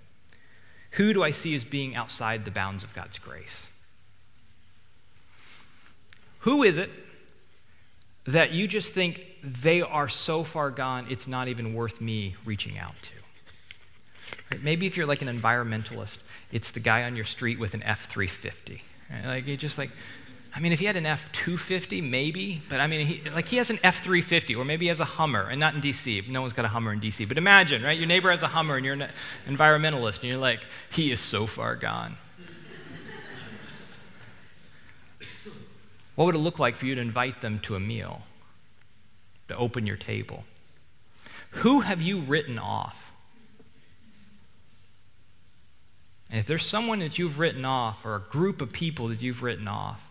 Who 0.92 1.14
do 1.14 1.24
I 1.24 1.32
see 1.32 1.56
as 1.56 1.64
being 1.64 1.96
outside 1.96 2.46
the 2.46 2.52
bounds 2.52 2.84
of 2.84 2.94
God's 2.94 3.20
grace? 3.20 3.68
Who 6.40 6.64
is 6.64 6.78
it 6.78 6.90
that 8.26 8.52
you 8.52 8.68
just 8.68 8.94
think 8.94 9.22
they 9.44 9.82
are 9.82 10.08
so 10.08 10.44
far 10.44 10.72
gone, 10.72 11.08
it's 11.10 11.28
not 11.28 11.48
even 11.48 11.74
worth 11.74 12.00
me 12.00 12.36
reaching 12.46 12.78
out 12.78 12.96
to? 13.04 14.58
Maybe 14.62 14.88
if 14.88 14.98
you're 14.98 15.06
like 15.06 15.22
an 15.22 15.28
environmentalist, 15.28 16.18
it's 16.52 16.72
the 16.72 16.80
guy 16.80 17.04
on 17.04 17.16
your 17.16 17.26
street 17.26 17.60
with 17.60 17.74
an 17.74 17.84
F 17.84 18.10
350. 18.10 18.84
Right? 19.10 19.26
Like, 19.26 19.48
you 19.48 19.58
just 19.58 19.78
like, 19.78 19.92
I 20.54 20.60
mean, 20.60 20.72
if 20.72 20.80
he 20.80 20.86
had 20.86 20.96
an 20.96 21.06
F 21.06 21.32
250, 21.32 22.02
maybe, 22.02 22.64
but 22.70 22.80
I 22.80 22.88
mean, 22.88 23.06
he, 23.06 23.30
like 23.30 23.48
he 23.48 23.58
has 23.58 23.70
an 23.70 23.80
F 23.84 24.04
350, 24.04 24.56
or 24.56 24.66
maybe 24.66 24.86
he 24.86 24.90
has 24.90 25.00
a 25.00 25.06
Hummer, 25.06 25.48
and 25.48 25.60
not 25.60 25.76
in 25.76 25.82
DC. 25.82 26.28
No 26.28 26.42
one's 26.42 26.54
got 26.54 26.66
a 26.66 26.70
Hummer 26.70 26.92
in 26.92 27.00
DC. 27.00 27.28
But 27.28 27.38
imagine, 27.38 27.84
right? 27.84 27.98
Your 27.98 28.08
neighbor 28.08 28.32
has 28.32 28.42
a 28.42 28.48
Hummer, 28.48 28.76
and 28.76 28.86
you're 28.86 28.96
an 28.96 29.10
environmentalist, 29.48 30.22
and 30.22 30.30
you're 30.30 30.40
like, 30.40 30.66
he 30.92 31.12
is 31.12 31.20
so 31.20 31.46
far 31.46 31.76
gone. 31.76 32.18
what 36.16 36.26
would 36.26 36.36
it 36.36 36.40
look 36.40 36.58
like 36.58 36.76
for 36.76 36.86
you 36.86 36.96
to 36.96 37.02
invite 37.02 37.42
them 37.42 37.60
to 37.60 37.76
a 37.76 37.80
meal, 37.80 38.24
to 39.50 39.56
open 39.56 39.86
your 39.86 39.98
table? 39.98 40.46
Who 41.52 41.82
have 41.82 42.02
you 42.02 42.22
written 42.22 42.58
off? 42.58 43.12
And 46.32 46.40
if 46.40 46.48
there's 46.48 46.66
someone 46.66 47.00
that 47.00 47.18
you've 47.18 47.40
written 47.40 47.66
off, 47.66 48.04
or 48.04 48.16
a 48.16 48.20
group 48.20 48.62
of 48.62 48.72
people 48.72 49.08
that 49.08 49.22
you've 49.22 49.42
written 49.42 49.68
off, 49.68 50.09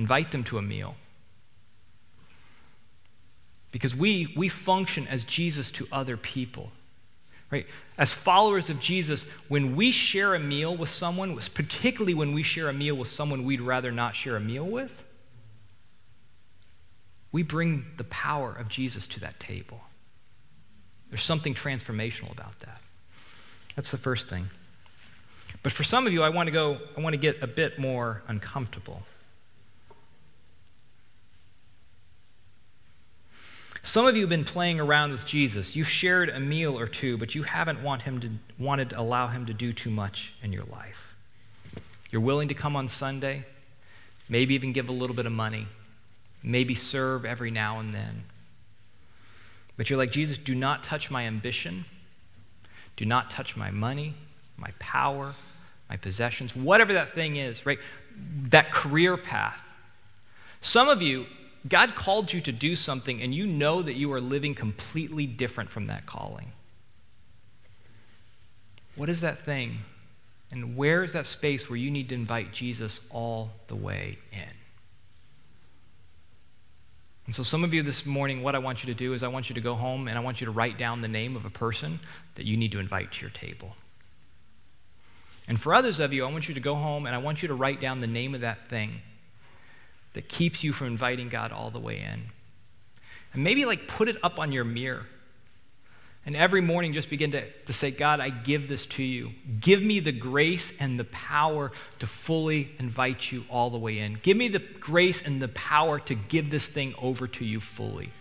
Invite 0.00 0.32
them 0.32 0.44
to 0.44 0.56
a 0.56 0.62
meal. 0.62 0.94
Because 3.70 3.94
we, 3.94 4.32
we 4.34 4.48
function 4.48 5.06
as 5.06 5.24
Jesus 5.24 5.70
to 5.72 5.86
other 5.92 6.16
people. 6.16 6.72
Right? 7.50 7.66
As 7.98 8.10
followers 8.10 8.70
of 8.70 8.80
Jesus, 8.80 9.26
when 9.48 9.76
we 9.76 9.90
share 9.90 10.34
a 10.34 10.40
meal 10.40 10.74
with 10.74 10.90
someone, 10.90 11.38
particularly 11.52 12.14
when 12.14 12.32
we 12.32 12.42
share 12.42 12.70
a 12.70 12.72
meal 12.72 12.94
with 12.94 13.10
someone 13.10 13.44
we'd 13.44 13.60
rather 13.60 13.92
not 13.92 14.16
share 14.16 14.36
a 14.36 14.40
meal 14.40 14.64
with, 14.64 15.04
we 17.30 17.42
bring 17.42 17.84
the 17.98 18.04
power 18.04 18.54
of 18.54 18.68
Jesus 18.68 19.06
to 19.08 19.20
that 19.20 19.38
table. 19.38 19.82
There's 21.10 21.22
something 21.22 21.54
transformational 21.54 22.32
about 22.32 22.58
that. 22.60 22.80
That's 23.76 23.90
the 23.90 23.98
first 23.98 24.30
thing. 24.30 24.48
But 25.62 25.72
for 25.72 25.84
some 25.84 26.06
of 26.06 26.14
you, 26.14 26.22
I 26.22 26.30
want 26.30 26.46
to 26.46 26.52
go, 26.52 26.78
I 26.96 27.02
want 27.02 27.12
to 27.12 27.18
get 27.18 27.42
a 27.42 27.46
bit 27.46 27.78
more 27.78 28.22
uncomfortable. 28.28 29.02
Some 33.82 34.06
of 34.06 34.14
you 34.14 34.22
have 34.22 34.30
been 34.30 34.44
playing 34.44 34.78
around 34.78 35.12
with 35.12 35.24
Jesus. 35.24 35.74
You've 35.74 35.88
shared 35.88 36.28
a 36.28 36.38
meal 36.38 36.78
or 36.78 36.86
two, 36.86 37.16
but 37.16 37.34
you 37.34 37.44
haven't 37.44 37.82
want 37.82 38.02
him 38.02 38.20
to, 38.20 38.30
wanted 38.58 38.90
to 38.90 39.00
allow 39.00 39.28
him 39.28 39.46
to 39.46 39.54
do 39.54 39.72
too 39.72 39.90
much 39.90 40.32
in 40.42 40.52
your 40.52 40.64
life. 40.64 41.14
You're 42.10 42.20
willing 42.20 42.48
to 42.48 42.54
come 42.54 42.76
on 42.76 42.88
Sunday, 42.88 43.44
maybe 44.28 44.54
even 44.54 44.72
give 44.72 44.88
a 44.88 44.92
little 44.92 45.16
bit 45.16 45.26
of 45.26 45.32
money, 45.32 45.66
maybe 46.42 46.74
serve 46.74 47.24
every 47.24 47.50
now 47.50 47.78
and 47.80 47.94
then. 47.94 48.24
But 49.76 49.88
you're 49.88 49.98
like, 49.98 50.10
Jesus, 50.10 50.36
do 50.36 50.54
not 50.54 50.84
touch 50.84 51.10
my 51.10 51.26
ambition, 51.26 51.86
do 52.96 53.06
not 53.06 53.30
touch 53.30 53.56
my 53.56 53.70
money, 53.70 54.14
my 54.58 54.72
power, 54.78 55.36
my 55.88 55.96
possessions, 55.96 56.54
whatever 56.54 56.92
that 56.92 57.14
thing 57.14 57.36
is, 57.36 57.64
right? 57.64 57.78
That 58.48 58.70
career 58.70 59.16
path. 59.16 59.62
Some 60.60 60.88
of 60.88 61.00
you, 61.00 61.26
God 61.68 61.94
called 61.94 62.32
you 62.32 62.40
to 62.40 62.52
do 62.52 62.74
something, 62.74 63.20
and 63.20 63.34
you 63.34 63.46
know 63.46 63.82
that 63.82 63.94
you 63.94 64.12
are 64.12 64.20
living 64.20 64.54
completely 64.54 65.26
different 65.26 65.70
from 65.70 65.86
that 65.86 66.06
calling. 66.06 66.52
What 68.96 69.08
is 69.08 69.20
that 69.20 69.44
thing? 69.44 69.80
And 70.50 70.76
where 70.76 71.04
is 71.04 71.12
that 71.12 71.26
space 71.26 71.68
where 71.68 71.76
you 71.76 71.90
need 71.90 72.08
to 72.08 72.14
invite 72.14 72.52
Jesus 72.52 73.00
all 73.10 73.52
the 73.68 73.76
way 73.76 74.18
in? 74.32 74.48
And 77.26 77.34
so, 77.34 77.42
some 77.42 77.62
of 77.62 77.72
you 77.72 77.82
this 77.82 78.04
morning, 78.04 78.42
what 78.42 78.54
I 78.54 78.58
want 78.58 78.82
you 78.82 78.92
to 78.92 78.98
do 78.98 79.12
is 79.12 79.22
I 79.22 79.28
want 79.28 79.48
you 79.48 79.54
to 79.54 79.60
go 79.60 79.74
home 79.74 80.08
and 80.08 80.18
I 80.18 80.20
want 80.20 80.40
you 80.40 80.46
to 80.46 80.50
write 80.50 80.78
down 80.78 81.02
the 81.02 81.08
name 81.08 81.36
of 81.36 81.44
a 81.44 81.50
person 81.50 82.00
that 82.34 82.46
you 82.46 82.56
need 82.56 82.72
to 82.72 82.80
invite 82.80 83.12
to 83.12 83.20
your 83.20 83.30
table. 83.30 83.76
And 85.46 85.60
for 85.60 85.74
others 85.74 86.00
of 86.00 86.12
you, 86.12 86.24
I 86.24 86.32
want 86.32 86.48
you 86.48 86.54
to 86.54 86.60
go 86.60 86.74
home 86.74 87.06
and 87.06 87.14
I 87.14 87.18
want 87.18 87.42
you 87.42 87.48
to 87.48 87.54
write 87.54 87.80
down 87.80 88.00
the 88.00 88.06
name 88.06 88.34
of 88.34 88.40
that 88.40 88.68
thing 88.68 89.02
that 90.14 90.28
keeps 90.28 90.64
you 90.64 90.72
from 90.72 90.88
inviting 90.88 91.28
God 91.28 91.52
all 91.52 91.70
the 91.70 91.78
way 91.78 91.98
in. 91.98 92.26
And 93.32 93.44
maybe 93.44 93.64
like 93.64 93.86
put 93.86 94.08
it 94.08 94.16
up 94.22 94.38
on 94.38 94.52
your 94.52 94.64
mirror. 94.64 95.06
And 96.26 96.36
every 96.36 96.60
morning 96.60 96.92
just 96.92 97.08
begin 97.08 97.30
to, 97.32 97.50
to 97.50 97.72
say, 97.72 97.90
God, 97.90 98.20
I 98.20 98.28
give 98.28 98.68
this 98.68 98.84
to 98.86 99.02
you. 99.02 99.30
Give 99.60 99.82
me 99.82 100.00
the 100.00 100.12
grace 100.12 100.72
and 100.78 100.98
the 100.98 101.04
power 101.04 101.72
to 101.98 102.06
fully 102.06 102.72
invite 102.78 103.32
you 103.32 103.44
all 103.48 103.70
the 103.70 103.78
way 103.78 103.98
in. 103.98 104.18
Give 104.22 104.36
me 104.36 104.48
the 104.48 104.58
grace 104.58 105.22
and 105.22 105.40
the 105.40 105.48
power 105.48 105.98
to 106.00 106.14
give 106.14 106.50
this 106.50 106.68
thing 106.68 106.94
over 106.98 107.26
to 107.26 107.44
you 107.44 107.60
fully 107.60 108.12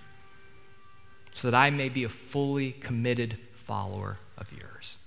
so 1.33 1.49
that 1.49 1.57
I 1.57 1.69
may 1.69 1.89
be 1.89 2.03
a 2.03 2.09
fully 2.09 2.71
committed 2.71 3.37
follower 3.53 4.17
of 4.37 4.51
yours. 4.51 4.97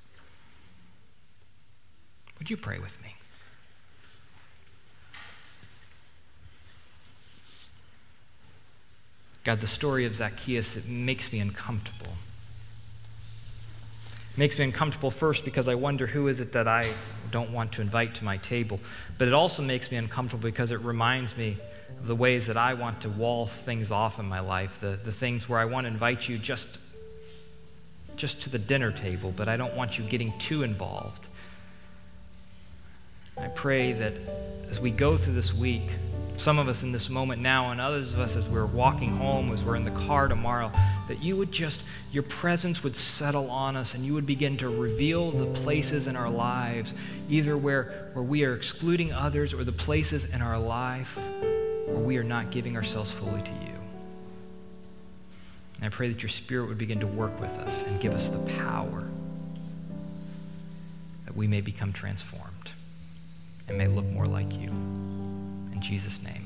Would 2.38 2.50
you 2.50 2.56
pray 2.56 2.78
with 2.78 3.00
me? 3.01 3.01
God, 9.44 9.60
the 9.60 9.66
story 9.66 10.04
of 10.04 10.14
Zacchaeus, 10.14 10.76
it 10.76 10.88
makes 10.88 11.32
me 11.32 11.40
uncomfortable. 11.40 12.12
It 14.32 14.38
makes 14.38 14.56
me 14.58 14.64
uncomfortable 14.64 15.10
first 15.10 15.44
because 15.44 15.66
I 15.68 15.74
wonder 15.74 16.06
who 16.06 16.28
is 16.28 16.38
it 16.40 16.52
that 16.52 16.68
I 16.68 16.92
don't 17.30 17.52
want 17.52 17.72
to 17.72 17.82
invite 17.82 18.14
to 18.16 18.24
my 18.24 18.36
table. 18.36 18.78
But 19.18 19.28
it 19.28 19.34
also 19.34 19.62
makes 19.62 19.90
me 19.90 19.96
uncomfortable 19.96 20.44
because 20.44 20.70
it 20.70 20.80
reminds 20.80 21.36
me 21.36 21.58
of 21.98 22.06
the 22.06 22.14
ways 22.14 22.46
that 22.46 22.56
I 22.56 22.74
want 22.74 23.00
to 23.02 23.08
wall 23.08 23.46
things 23.46 23.90
off 23.90 24.18
in 24.18 24.26
my 24.26 24.40
life, 24.40 24.78
the, 24.80 24.98
the 25.02 25.12
things 25.12 25.48
where 25.48 25.58
I 25.58 25.64
want 25.64 25.84
to 25.84 25.88
invite 25.88 26.28
you 26.28 26.38
just, 26.38 26.68
just 28.16 28.40
to 28.42 28.50
the 28.50 28.58
dinner 28.58 28.92
table, 28.92 29.32
but 29.34 29.48
I 29.48 29.56
don't 29.56 29.74
want 29.74 29.98
you 29.98 30.04
getting 30.04 30.38
too 30.38 30.62
involved. 30.62 31.26
I 33.36 33.48
pray 33.48 33.92
that 33.92 34.14
as 34.70 34.78
we 34.78 34.90
go 34.90 35.16
through 35.16 35.34
this 35.34 35.52
week, 35.52 35.90
some 36.36 36.58
of 36.58 36.68
us 36.68 36.82
in 36.82 36.92
this 36.92 37.08
moment 37.08 37.40
now, 37.42 37.70
and 37.70 37.80
others 37.80 38.12
of 38.12 38.18
us 38.18 38.36
as 38.36 38.46
we're 38.46 38.66
walking 38.66 39.16
home, 39.16 39.52
as 39.52 39.62
we're 39.62 39.76
in 39.76 39.84
the 39.84 39.90
car 39.90 40.28
tomorrow, 40.28 40.72
that 41.08 41.22
you 41.22 41.36
would 41.36 41.52
just, 41.52 41.80
your 42.10 42.22
presence 42.22 42.82
would 42.82 42.96
settle 42.96 43.50
on 43.50 43.76
us 43.76 43.94
and 43.94 44.04
you 44.04 44.14
would 44.14 44.26
begin 44.26 44.56
to 44.56 44.68
reveal 44.68 45.30
the 45.30 45.46
places 45.46 46.06
in 46.06 46.16
our 46.16 46.30
lives, 46.30 46.92
either 47.28 47.56
where, 47.56 48.10
where 48.12 48.24
we 48.24 48.44
are 48.44 48.54
excluding 48.54 49.12
others 49.12 49.52
or 49.52 49.64
the 49.64 49.72
places 49.72 50.24
in 50.24 50.42
our 50.42 50.58
life 50.58 51.16
where 51.86 51.98
we 51.98 52.16
are 52.16 52.24
not 52.24 52.50
giving 52.50 52.76
ourselves 52.76 53.10
fully 53.10 53.42
to 53.42 53.50
you. 53.50 53.72
And 55.76 55.84
I 55.84 55.88
pray 55.88 56.08
that 56.08 56.22
your 56.22 56.28
Spirit 56.28 56.68
would 56.68 56.78
begin 56.78 57.00
to 57.00 57.06
work 57.06 57.38
with 57.40 57.50
us 57.58 57.82
and 57.82 58.00
give 58.00 58.14
us 58.14 58.28
the 58.28 58.38
power 58.38 59.08
that 61.24 61.36
we 61.36 61.46
may 61.46 61.60
become 61.60 61.92
transformed 61.92 62.70
and 63.68 63.78
may 63.78 63.88
look 63.88 64.04
more 64.04 64.26
like 64.26 64.52
you. 64.52 64.70
Jesus' 65.82 66.22
name. 66.22 66.41